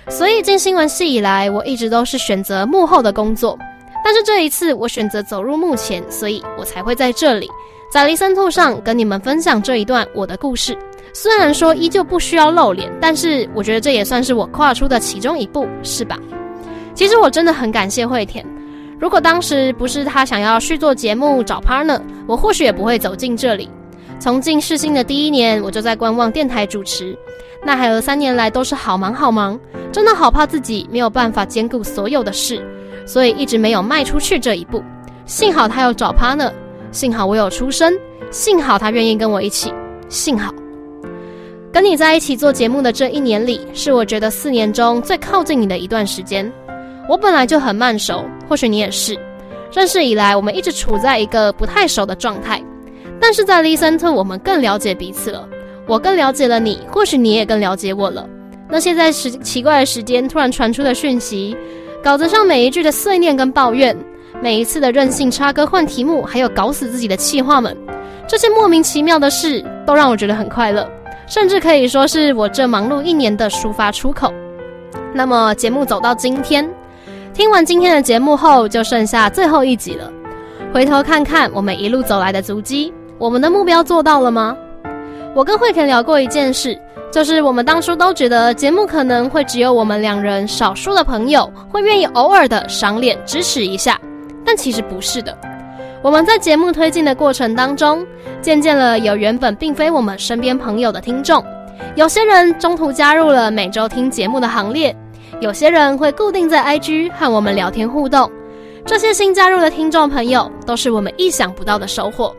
[0.09, 3.59] 所以进新闻系以来，我一直都是选择幕后的工作。
[4.05, 7.49] 但是这一次，我选择走入幕前，所以我才会在这里，
[7.93, 10.77] 在离森兔上跟你们分享这一段我的故事。
[11.15, 16.19] 虽然说依旧不需要露脸，但是我觉得这也算是我跨出的其中一步，是吧？
[16.95, 18.45] 其实我真的很感谢惠田，
[18.99, 23.71] 如果当时不是他想要续做节目找 partner，我或许也不会走进这里。
[24.23, 27.19] 从进世新的第一年，我就在观望电台主持。
[27.65, 29.59] 那海儿三年来都是好忙好忙，
[29.91, 32.65] 真的好怕自己没有办法兼顾所有的事，
[33.05, 34.81] 所以一直没有迈出去这一步。
[35.27, 36.53] 幸好他有找 partner，
[36.93, 37.99] 幸好我有出身，
[38.31, 39.75] 幸好他愿意跟我一起，
[40.09, 40.55] 幸好
[41.73, 46.49] 跟你在一起做节目的这一年里，是我觉得四年中最靠近你的一段时间。
[47.09, 49.19] 我本来就很慢熟，或许你也是。
[49.73, 52.63] 认识以来，我们一直处在一个不太熟的状态，
[53.23, 55.49] 但是在 Listen to，我们更了解彼此了。
[55.87, 58.29] 我更了解了你，或许你也更了解我了。
[58.69, 61.57] 那些在时奇怪的时间突然传出的讯息，
[62.03, 63.97] 稿子上每一句的碎念跟抱怨，
[64.41, 67.77] 每一次的任性插歌换题目，还有搞死自己的气话们，
[68.27, 70.89] 这些莫名其妙的事都让我觉得很快乐，
[71.29, 74.33] 甚至可以说是我这忙碌一年的抒发出口。
[75.15, 76.69] 那么节目走到今天，
[77.35, 80.11] 听完今天的节目后，就剩下最后一集了。
[80.73, 82.93] 回头看看我们一路走来的足迹，
[83.23, 84.57] 我们的目标做到了吗？
[85.33, 86.77] 我跟慧肯聊过一件事，
[87.13, 93.97] 就是我们当初都觉得节目可能会只有我们两人少数的朋友会愿意偶尔的赏脸支持一下，
[94.45, 95.39] 但其实不是的。
[96.03, 98.05] 我们在节目推进的过程当中，
[98.41, 101.45] 渐渐了有原本并非我们身边朋友的听众，
[101.95, 104.93] 有些人中途加入了每周听节目的行列，
[105.39, 108.29] 有些人会固定在 IG 和我们聊天互动。
[108.85, 112.35] 这些新加入的听众朋友，都是我们意想不到的收获。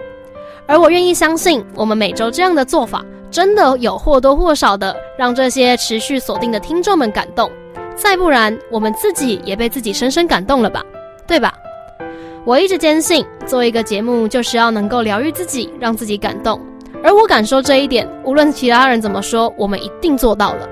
[0.66, 7.50] 而我愿意相信，我们每周这样的做法，真的有或多或少的让这些持续锁定的听众们感动。
[7.96, 10.84] 再不然，我们自己也被自己深深感动了吧，
[11.28, 11.54] 对吧？
[12.46, 16.60] 我一直坚信，做一个节目就是要能够疗愈自己，让自己感动。
[17.04, 20.68] 而我敢说这一点，无论其他人怎么说，我们一定做到了。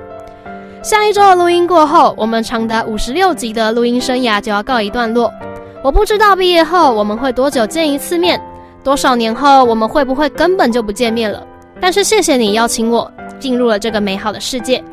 [0.82, 5.32] 下一周的录音过后，我们长达五十六集的录音生涯就要告一段落。
[5.84, 8.42] 我不知道毕业后我们会多久见一次面，
[8.84, 11.45] 多少年后我们会不会根本就不见面了。
[11.79, 14.84] 但是谢谢你邀请我进入了这个美好的世界，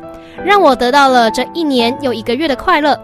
[0.43, 2.99] 让我得到了这一年又一个月的快乐。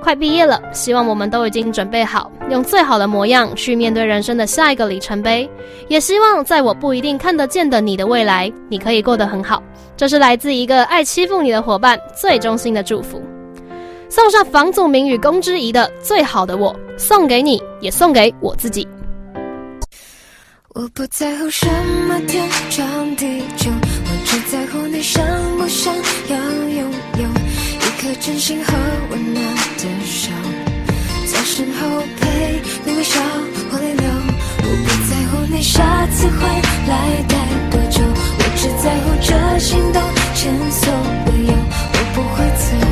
[0.00, 5.50] 快毕业了，希望我们都已经准备好，用最好的模样去面对人生的下一个里程碑。
[5.88, 9.60] 也希望在我不一定看得见的你的未来，你可以过得很好。
[9.96, 13.20] 这是来自一个爱欺负你的伙伴最衷心的祝福。
[14.08, 18.86] 送上房祖名与龚之仪的《最好的我》，送给你，也送给我自己。
[20.78, 21.66] 我不在乎什
[22.06, 25.24] 么天长地久，我只在乎你想
[25.56, 25.90] 不想
[26.28, 27.28] 要拥有
[27.80, 28.74] 一颗真心和
[29.10, 29.42] 温暖
[29.78, 30.30] 的手，
[31.32, 33.18] 在身后陪你微笑
[33.70, 34.04] 或泪流。
[34.64, 36.46] 我不在乎你下次会
[36.86, 37.38] 来待
[37.70, 38.02] 多久，
[38.38, 40.02] 我只在乎这心动
[40.34, 40.92] 前所
[41.24, 42.85] 未有，我不会走。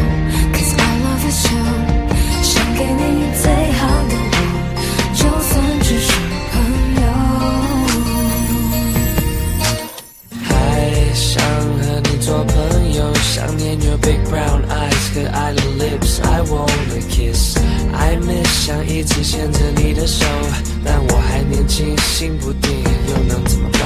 [14.05, 17.57] Big brown eyes 可爱的 lips，I wanna kiss。
[17.93, 20.27] I miss 想一直牵着你的手，
[20.85, 22.71] 但我还年轻，心不定，
[23.09, 23.81] 又能怎么办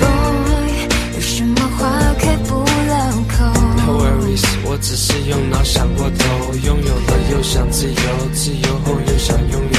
[0.00, 3.44] ？Boy，有什么话开不了口
[3.76, 9.78] ？No worries，我只是用脑想过头，拥有了又想自由，自由后又想拥有。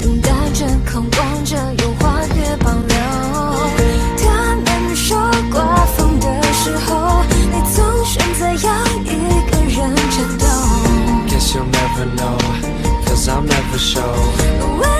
[0.00, 3.35] 等待着，渴望着，有话别保留。
[11.96, 12.36] never know,
[13.06, 14.95] cause I'll never show.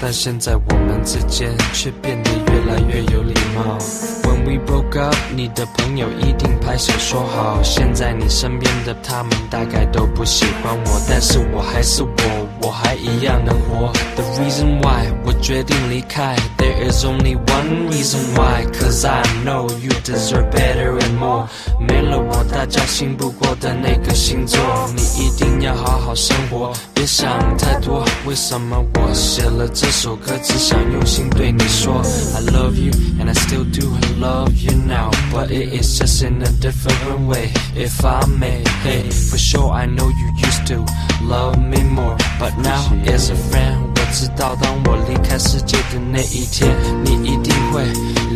[0.00, 3.78] 但现在我们之间却变得越来越有礼貌。
[4.22, 7.62] When we broke up，你的朋友一定拍手说好。
[7.62, 13.92] 现在你身边的他们大概都不喜欢我，但是我还是我，我还一样能活。
[14.16, 21.46] The reason why 我决定离开，There is only one reason why，cause I know you deserve better and more。
[21.80, 24.60] 没了我，大家信不过的那个星座，
[24.94, 28.04] 你一定要好好生活，别想太多。
[28.26, 32.02] 为什么我写了这首歌，只想用心对你说
[32.34, 33.88] ，I love you and I still do
[34.20, 37.50] love you now, but it is just in a different way.
[37.74, 40.84] If I may, hey, for sure I know you used to
[41.26, 46.70] love me more, but now as a friend，我知道当我离开世界的那一天，
[47.04, 47.82] 你一定会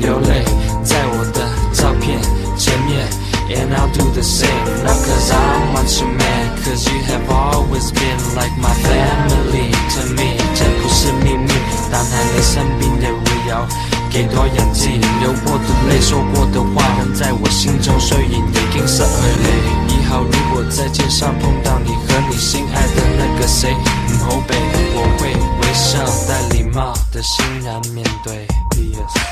[0.00, 0.44] 流泪
[0.82, 2.18] 在我的照片。
[3.94, 8.74] Do the same, not cause I want you man Cause you have always been like my
[8.82, 11.48] family to me 这不是秘密，
[11.90, 13.66] 当还没生病的路遥
[14.10, 18.34] 给多氧气，流过的泪，说过的话，能在我心中虽然，已
[18.72, 19.08] 经失去
[19.42, 19.94] 你。
[19.94, 23.74] 以后如果在街上碰到你和你心爱的那个谁，
[24.08, 24.54] 嗯，后背，
[24.94, 25.34] 我会
[25.74, 25.98] 微笑，
[26.28, 28.46] 带礼貌的欣然面对。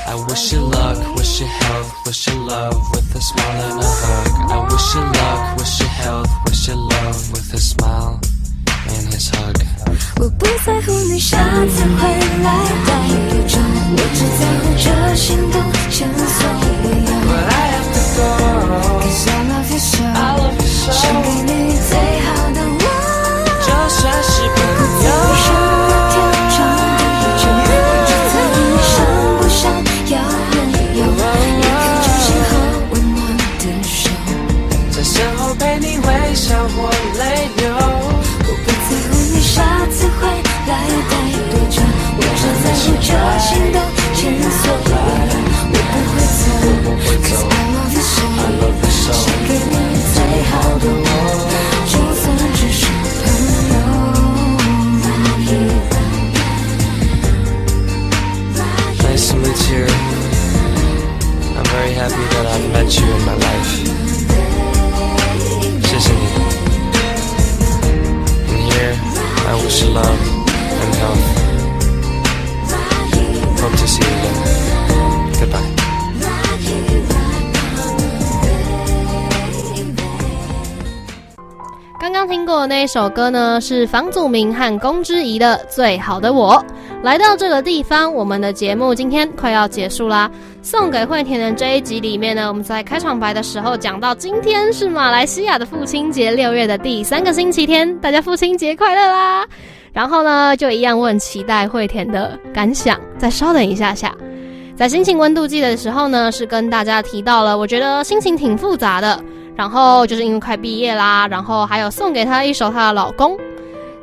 [0.05, 3.85] I wish you luck, wish you health, wish you love with a smile and a
[3.85, 4.51] hug.
[4.51, 8.19] I wish you luck, wish you health, wish you love with a smile
[8.87, 9.55] and his hug.
[10.19, 12.03] 我不在乎你下次回
[12.43, 12.51] 来
[12.85, 12.91] 待
[13.29, 13.57] 多久，
[13.95, 14.85] 我只在乎这
[15.15, 15.55] 心动
[15.89, 16.43] 前所
[16.83, 17.11] 未有。
[17.23, 18.21] But I have to go.
[18.99, 20.91] Cause I love you so，I love you so.
[20.91, 22.85] 想给你最好的我。
[23.65, 24.57] 就算是朋
[25.05, 25.62] 友。
[40.73, 41.11] 待
[41.51, 41.77] 多久，
[42.17, 43.09] 我只在乎这
[43.39, 43.77] 心动，
[44.15, 44.21] 前
[44.59, 44.91] 所愿，
[45.69, 46.41] 我不会走。
[47.23, 49.73] Cause I love you so，想给你
[50.13, 50.17] 最
[50.49, 51.05] 好的我，
[51.89, 52.23] 就算
[52.55, 52.81] 只是
[53.21, 53.25] 朋
[53.69, 53.75] 友。
[59.03, 59.85] Nice to meet you.
[61.55, 63.71] I'm very happy that I met you in my life.
[65.87, 66.21] 谢谢你。
[68.69, 68.95] Here,
[69.47, 70.32] I wish you love.
[73.61, 74.35] Hope to see you again.
[75.39, 75.59] Goodbye.
[81.99, 86.55] 刚刚听过的那一首歌呢，是房祖名和龚之仪的《最好的我》。
[87.01, 90.29] 来到这个地方，我们的节目今天快要结束啦。
[90.61, 99.45] 送给惠田的这一集里面呢，我们在开场白的时候讲到，今天是马来西亚的父亲节，六月的第三个星期天，大家父亲节快乐啦！
[99.93, 102.99] 然后呢，就一样问期待惠田的感想。
[103.17, 104.13] 再稍等一下下，
[104.75, 109.23] 在心情温度计的时候呢，是跟大家提到了，我觉得心情挺复杂的。
[109.55, 113.37] 然后就是因为快毕业啦，然后还有送给她一首她的老公。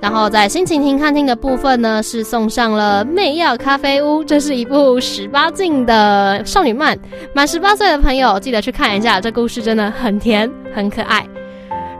[0.00, 6.96] 然后在心情厅看厅的部分呢，是送上了《媚药咖啡屋》，这是一部十八禁的少女漫，
[7.34, 11.26] 满十八岁的朋友记得去看一下，这故事真的很甜很可爱。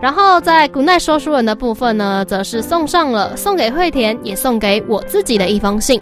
[0.00, 6.00] 然后在古奈说书人的部分呢，则是送上了送给惠田，也送给我自己的一封信。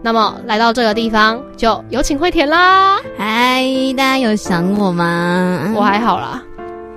[0.00, 2.98] 那么来到这个地方，就有请惠田啦。
[3.18, 3.64] 嗨，
[3.96, 5.72] 大家有想我吗？
[5.76, 6.42] 我还好啦，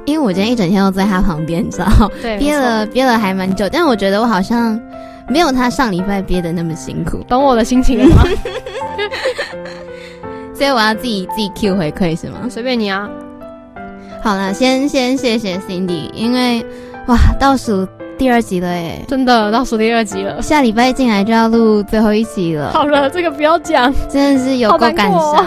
[0.06, 1.86] 因为我今天一整天都在他旁边，你知道，
[2.22, 4.80] 对憋了憋了还蛮久，但我觉得我好像
[5.28, 8.24] 没有他上礼拜憋的那么辛苦，懂我的心情了吗？
[10.56, 12.48] 所以我要自己自己 Q 回馈是吗？
[12.50, 13.10] 随便你啊。
[14.24, 16.66] 好了，先先谢谢 Cindy，因为
[17.08, 17.88] 哇，倒数
[18.18, 25.46] 第二集了耶，真的倒数第二集了，下礼拜进来就要录最后一集了，好了，这个不要讲，真的是有够感伤。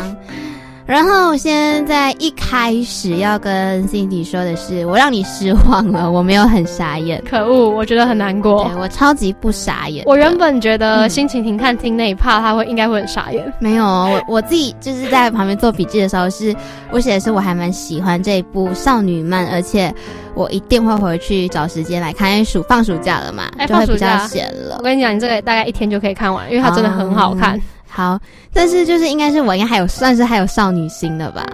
[0.91, 8.75] 然后现在一开始要跟 Cindy 说的是，我让你失望了，我没有很傻眼，可恶，我觉得很难过对。
[8.75, 10.03] 我超级不傻眼。
[10.05, 16.53] 我原本觉得嗯心情停看听那一趴他会应该会很傻眼，没有，我我自己就是在旁边做笔记的时候是，
[16.91, 19.95] 我写的是我还蛮喜欢这一部少女漫，而且
[20.35, 24.83] 我一定会回去找时间来看，因为暑放暑假了嘛，哎就会比较闲了我。
[24.83, 27.57] 跟你讲，你这个大概一天就可以看完，因为它真的很好看。
[27.91, 28.19] 好，
[28.53, 31.45] 但是就是应该是我应该还有算是还有少女心的吧，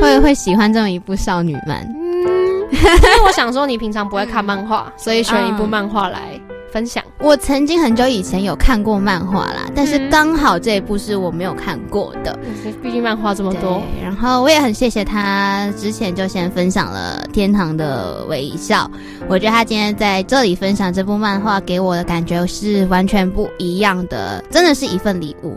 [0.00, 1.86] 会会喜欢这么一部少女漫。
[1.94, 6.40] 嗯， 因为我想说你平常不会看漫画， 所以选一部漫画来
[6.72, 7.04] 分享。
[7.20, 12.36] 我曾经很久以前有看过漫画啦，但是嗯刚好这一部是我没有看过的。
[12.82, 18.90] 毕竟漫画这么多，然后我也很谢谢他之前就先分享了《天堂的微笑》，
[19.28, 25.56] 我觉得他今天在这里分享这部漫画，给我的感觉是完全不一样的，真的是一份礼物，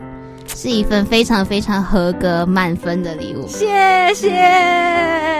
[0.56, 3.46] 是一份非常非常合格满分的礼物。
[3.46, 3.66] 谢
[4.14, 4.30] 谢，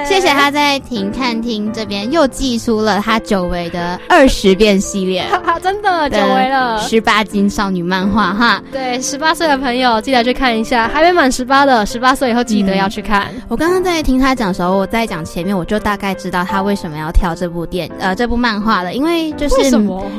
[0.04, 6.78] 谢谢他在停看厅这边又寄出了他久违的二十遍系列哈哈，真的久违了。
[6.80, 8.62] 十八禁少女漫画哈。
[8.70, 13.28] 对，十八岁的朋友记得去看一下，还没满十八的，十八岁以后记得要去看。
[13.48, 19.56] 我刚刚在听他讲的时候，我在讲前面，我就大概知道他为什么要挑这部电呃这部漫画了，因为就是？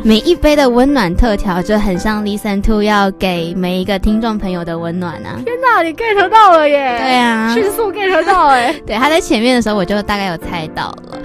[0.03, 5.39] 每一杯的温暖特调就很像 Listen to 要给每一个听众朋友的温暖啊。
[5.45, 6.97] 天哪，你 get 到了耶！
[6.99, 8.73] 对啊，迅速 get 到哎。
[8.85, 11.19] 对，他在前面的时候我就大概有猜到了。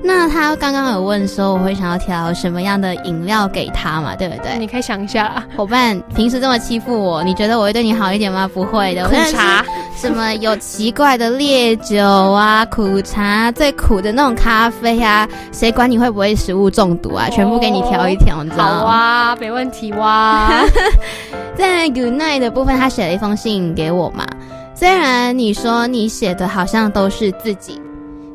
[0.00, 4.56] 那他刚刚有问说我会想要调什么样的饮料给他嘛，对不对？
[4.56, 8.48] 你可以想一下啦，伙伴平时这么欺负我，你觉得我会对你好一点吗？
[8.54, 9.64] 不会的，我苦茶，
[10.00, 17.28] 什么有奇怪的烈酒啊、苦茶、最苦的那种咖啡啊，谁管你会不会食物中毒啊？
[17.30, 18.86] 全部给你调一调，你知道吗好？
[18.86, 20.64] 啊，没问题哇。
[21.58, 24.24] 在 Good Night 的部分，他写了一封信给我嘛。
[24.72, 27.80] 虽然你说你写的好像都是自己，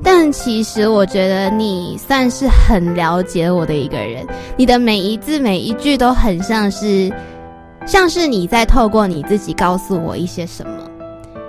[0.04, 4.28] 但其实我觉得你算是很了解我的一个人。
[4.58, 7.10] 你的每一字每一句都很像是，
[7.88, 10.83] 像是你在透过你自己告诉我一些什么。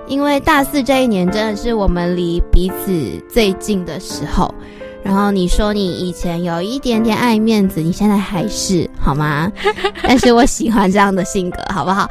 [0.06, 4.54] 因为大四这一年真的是我们离彼此最近的时候。
[5.02, 9.52] 然后你说你以前有一点点爱面子，你现在还是好吗？
[10.02, 12.08] 但是我喜欢这样的性格，好不好？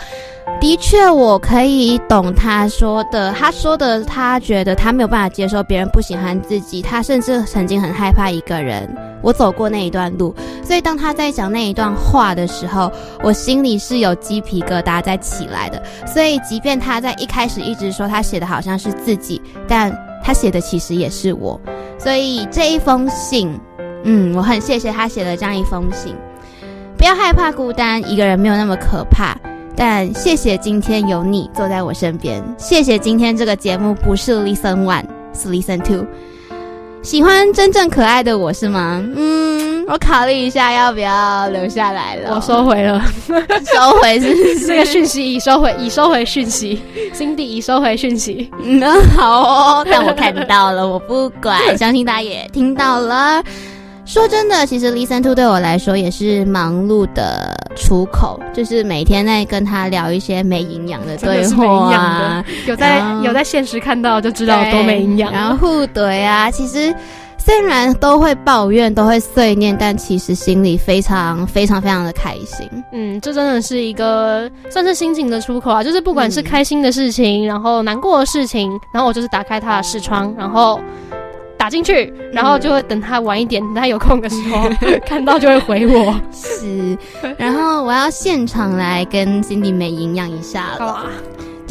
[0.64, 3.34] 的确，我可以懂他说的。
[3.34, 8.90] 他说的，他觉得他没有办法接受别人不喜欢自己，他甚至曾经很害怕一个人。
[9.22, 10.34] 我走过那一段路，
[10.64, 12.90] 所以当他在讲那一段话的时候，
[13.22, 15.84] 我心里是有鸡皮疙瘩在起来的。
[16.08, 19.94] 所以，即便他在一开始一直说他写的好像是自己，但
[20.24, 21.60] 他写的其实也是我。
[22.00, 23.60] 所以这一封信，
[24.06, 26.16] 嗯，我很谢谢他写了这样一封信。
[26.98, 29.36] 不要害怕孤单，一个人没有那么可怕。
[29.76, 36.06] 但谢谢今天有你坐在我身边，谢谢今天这个节目不是 Listen One，是 Listen Two。
[37.02, 39.04] 喜欢真正可爱的我是吗？
[39.14, 42.34] 嗯，我考虑一下要不要留下来了。
[42.34, 46.82] 我收回了收回是这个讯息，已收回，已收回讯息。
[47.14, 48.50] Cindy 已收回讯息。
[48.64, 48.82] 嗯，
[49.18, 49.42] 好
[49.82, 53.44] 哦，但我看到了，我不管，相信大家也听到了。
[54.06, 65.32] 说真的，其实 Listen to 对我来说也是忙碌的出口，就是每天在跟他聊一些没营养的对话养啊的，有在有在现实看到就知道多没营养。
[65.32, 66.94] 然后互怼啊，其实
[67.38, 72.70] 虽然都会抱怨，都会碎念，但其实心里非常非常非常的开心。
[72.92, 80.80] 嗯，这真的是一个算是心情的出口啊，就是不管是嗯开心的事情，然后难过的事情，然后我就是打开他的视窗，然后
[81.64, 84.70] 打进去，然后就会等他晚一点，等他有空的时候
[85.08, 86.14] 看到就会回我。
[86.30, 86.98] 是，
[87.38, 91.06] 然后我要现场来跟 Cindy 美营养一下了。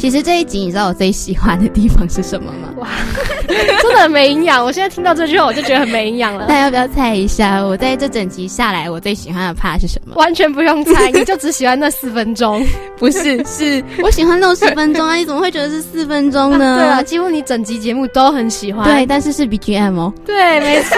[0.03, 2.67] 其实这一集你知道我最喜欢的地方是什么吗？
[2.75, 2.89] 哇
[3.47, 4.61] 真的很没营养。
[4.61, 6.55] 我现在听到这句话，我就觉得很没营养了大。
[6.55, 7.61] 家要不要猜一下？
[7.61, 10.13] 我在这整集下来，我最喜欢的 part 是什么？
[10.15, 12.61] 完全不用猜， 你就只喜欢那四分钟。
[12.97, 15.15] 不是，是 我喜欢六十分钟啊！
[15.15, 16.77] 你怎么会觉得是四分钟呢？
[16.77, 18.83] 对啊，几乎你整集节目都很喜欢。
[18.83, 20.11] 对，但是是 BGM 哦。
[20.25, 20.97] 对，没错。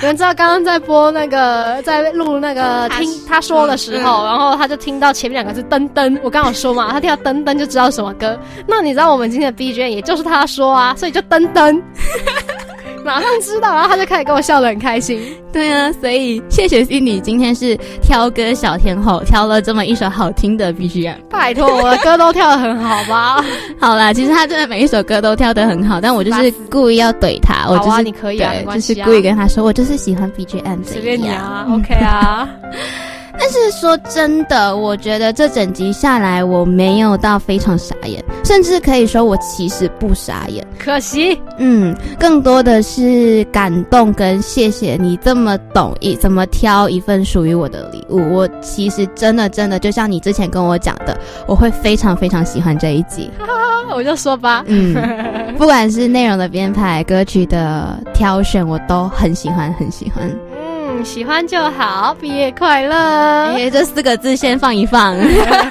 [0.00, 8.38] 你们知道刚刚在播那个，在录那个听他说的时候，然后他就听到前面两个字噔噔，我刚好说嘛，他听到噔噔就知道什么歌。
[8.66, 11.80] 那你知道我们今天的 BGM 也就是他说啊，所以就噔噔，
[13.04, 15.20] 马上知道，然后他就开始跟我笑得很开心。
[15.52, 21.16] 对啊，所以谢谢 Cindy 今天是挑歌小天后，挑了这么一首好听的 BGM。
[21.30, 23.42] 拜托，我的歌都跳得很好吧？
[23.80, 32.48] 好啦，其实他真的每一首歌都跳得很好，但我就是故意要怼他，我就是、啊你可以啊就是故意跟他说，我就是喜欢 BGM 随便你啊，OK 啊。
[33.32, 40.66] 但是说真的，我觉得这整集下来，我没有到非常傻眼，甚至可以说我其实不傻眼。
[40.78, 48.32] 可惜，嗯，更多的是感动跟谢谢你这么懂一怎么挑一份属于我的礼物。
[48.32, 53.30] 我其实真的真的就像你之前跟我讲的，我会非常非常喜欢这一集。
[53.94, 54.62] 我就说吧。
[54.66, 54.94] 嗯，
[55.56, 60.30] 不管是内容的编排、歌曲的挑选，我都很喜欢，很喜欢。
[60.90, 63.50] 嗯，喜欢就好，毕业快乐。
[63.52, 65.14] 因为这四个字先放一放，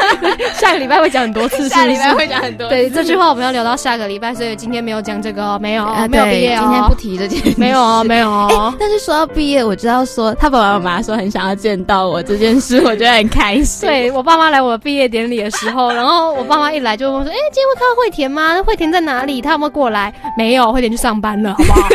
[0.53, 2.27] 下个礼拜会讲很多次， 下礼拜会？
[2.27, 8.73] 讲很多对这句话我们要留到下个礼拜，所以今天没有讲这个哦，没有，啊，没有毕业哦，今天不提这件事，没有哦，没有哦。
[8.79, 13.89] 但是说到毕业，我知道说他爸爸妈妈说很想要见到我这件事，我觉得很开心。
[13.89, 18.61] 对我爸妈来我毕业典礼的时候，然后我爸妈一来就问我说：“哎、今天会看到惠田吗？
[18.63, 19.41] 惠田在哪里？
[19.41, 21.87] 他有没有过来？”没有，惠田去上班了，好不好？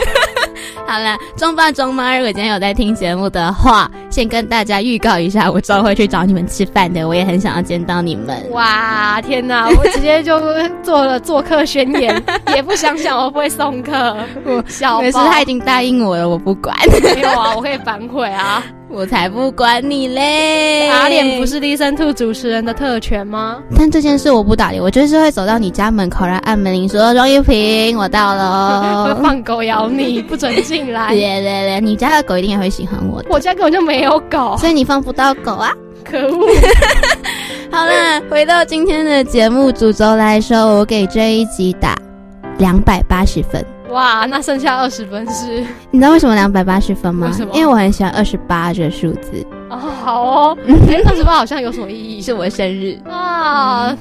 [0.92, 8.46] 好了，中爸中妈，如果今天有在听节目的话，先跟大家预告一下，我之后会去找你们吃饭的，我也很想要见到你们。
[8.50, 9.66] 哇，天哪！
[9.72, 10.38] 我直接就
[10.82, 12.22] 做了做客宣言，
[12.54, 14.14] 也不想想我会不会送客。
[14.44, 18.62] 我小可是他已经答应我了，我不管，没有啊，我可以反悔啊。
[18.92, 20.88] 我才不管你嘞。
[20.90, 23.58] 打脸不是 Listen to 主持人的特权吗？
[23.76, 29.18] 但这件事我不打脸，我就是会走到你家门口，然后按门铃说：“庄一平，我到了会哦。
[29.24, 31.08] 放狗咬你， 不准进”来。
[31.08, 35.72] 对对对，你家的狗一定也会喜欢我的，我家根本就没有狗，所以你放不到狗啊。
[36.04, 36.46] 可恶！
[37.70, 41.96] 好了，回到今天的节目主轴来说，我给这一集打
[42.58, 43.64] 两百八十分。
[43.92, 47.52] 哇，那剩下二十分是 你知道为什么两百八十分吗为什么？
[47.54, 52.20] 因为我很喜欢二十八这个数字，哦，好哦， 哎，二十八好像有什么意义？
[52.22, 52.98] 是我生日。
[53.08, 53.96] 啊，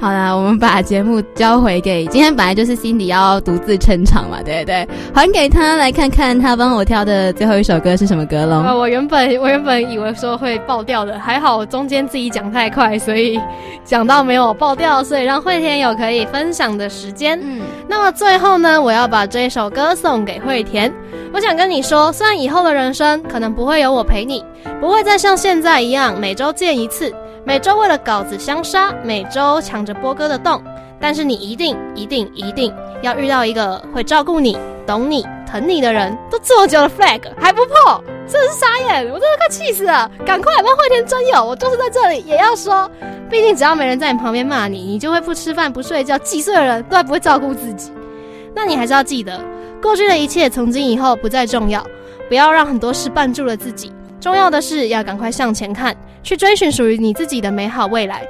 [0.00, 4.88] 好啦，我们把节目交回给今天本来就是 Cindy 要独自撑场嘛，对不对？
[5.14, 8.78] 还给他来看看他帮我挑的最后一首歌是什么歌呃，喽。
[8.78, 13.40] 我原本我原本以为说会爆掉的，还好我中间自己讲太快，所以
[13.84, 17.38] 讲到没有爆掉，所以让惠田有可以分享的时间。
[17.42, 20.92] 嗯，那么最后呢，我要把这首歌送给惠田。
[21.32, 24.44] 我想跟你说，虽然以后的人生可能不会有我陪你，
[24.80, 27.14] 不会再像现在一样每周见一次，
[27.44, 30.62] 每周为了稿子相杀，每周抢着播歌的洞，
[31.00, 32.72] 但是你一定一定一定
[33.02, 36.16] 要遇到一个会照顾你、懂你、疼你的人。
[36.30, 39.04] 都这么久的 flag 还不破，真是傻眼！
[39.06, 40.10] 我真的快气死了！
[40.24, 42.88] 赶快帮惠田真友，我就是在这里也要说，
[43.30, 47.90] 毕竟只要没人在你旁边骂你，你就会不吃饭不睡觉，几岁的人都还不会照顾自己。
[48.54, 49.40] 那你还是要记得，
[49.80, 51.84] 过去的一切从今以后不再重要，
[52.28, 53.90] 不要让很多事绊住了自己。
[54.20, 58.22] 重要的是要赶快向前看，去追寻属于你自己的美好未来。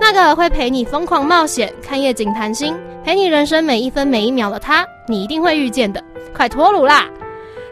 [0.00, 2.74] 那个会陪你疯狂冒险、看夜景谈心、
[3.04, 6.02] 陪你人生每一分每一秒的他，你一定会遇见的。
[6.34, 7.06] 快脱鲁啦！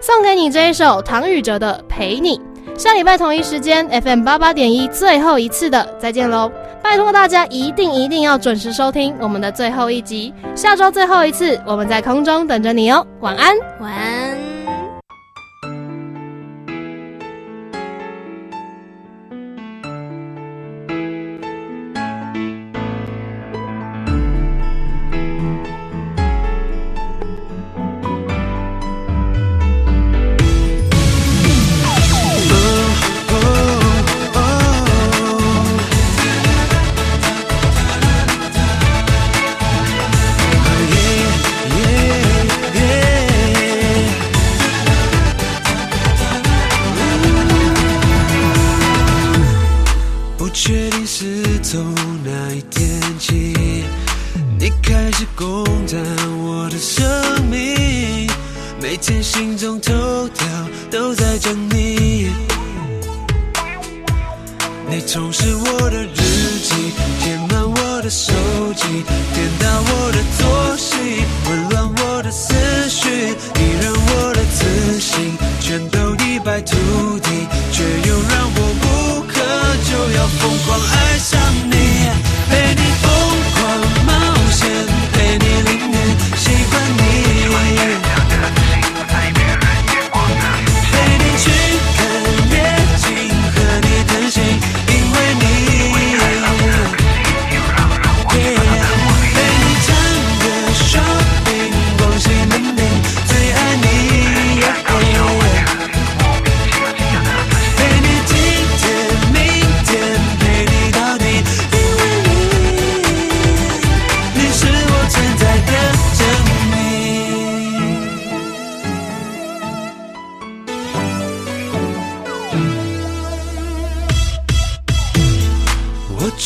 [0.01, 2.39] 送给你这一首唐禹哲的《陪你》。
[2.77, 6.51] 下礼拜同一时间 FM 八八点一最后一次的再见喽！
[6.83, 13.07] 拜托大家一定一定要准时收听我们的最后一集，下周最后一次，我们在空中等着你哦。
[13.20, 13.57] 晚安。
[13.81, 14.32] 晚安。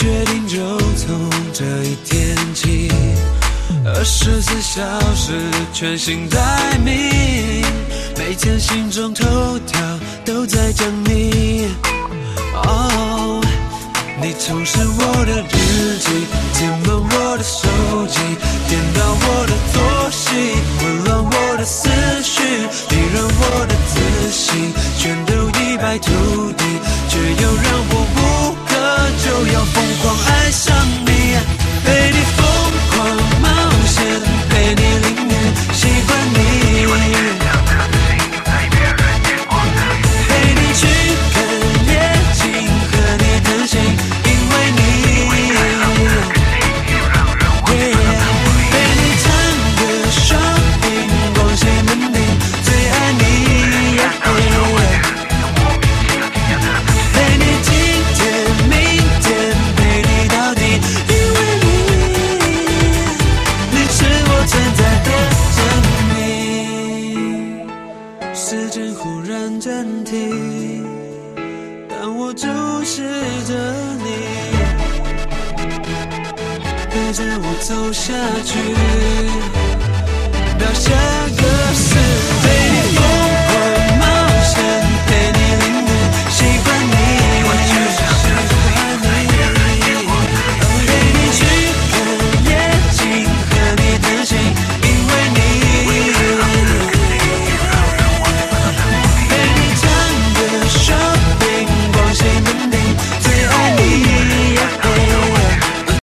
[0.06, 2.88] 决定就从这一天起
[3.84, 4.80] 二十四小
[5.16, 5.32] 时
[5.72, 6.94] 全心待命
[8.16, 9.80] 每天心中头条
[10.24, 11.66] 都在讲你
[12.54, 13.40] 哦
[14.22, 17.66] 你总是我的日记填满我的手
[18.06, 18.20] 机
[18.68, 20.36] 颠倒我的作息
[20.78, 21.88] 混乱我的思
[22.22, 22.44] 绪
[22.90, 26.64] 你让我的自信全都一败涂地
[27.08, 28.15] 却又让我
[29.46, 30.85] 不要疯狂爱上。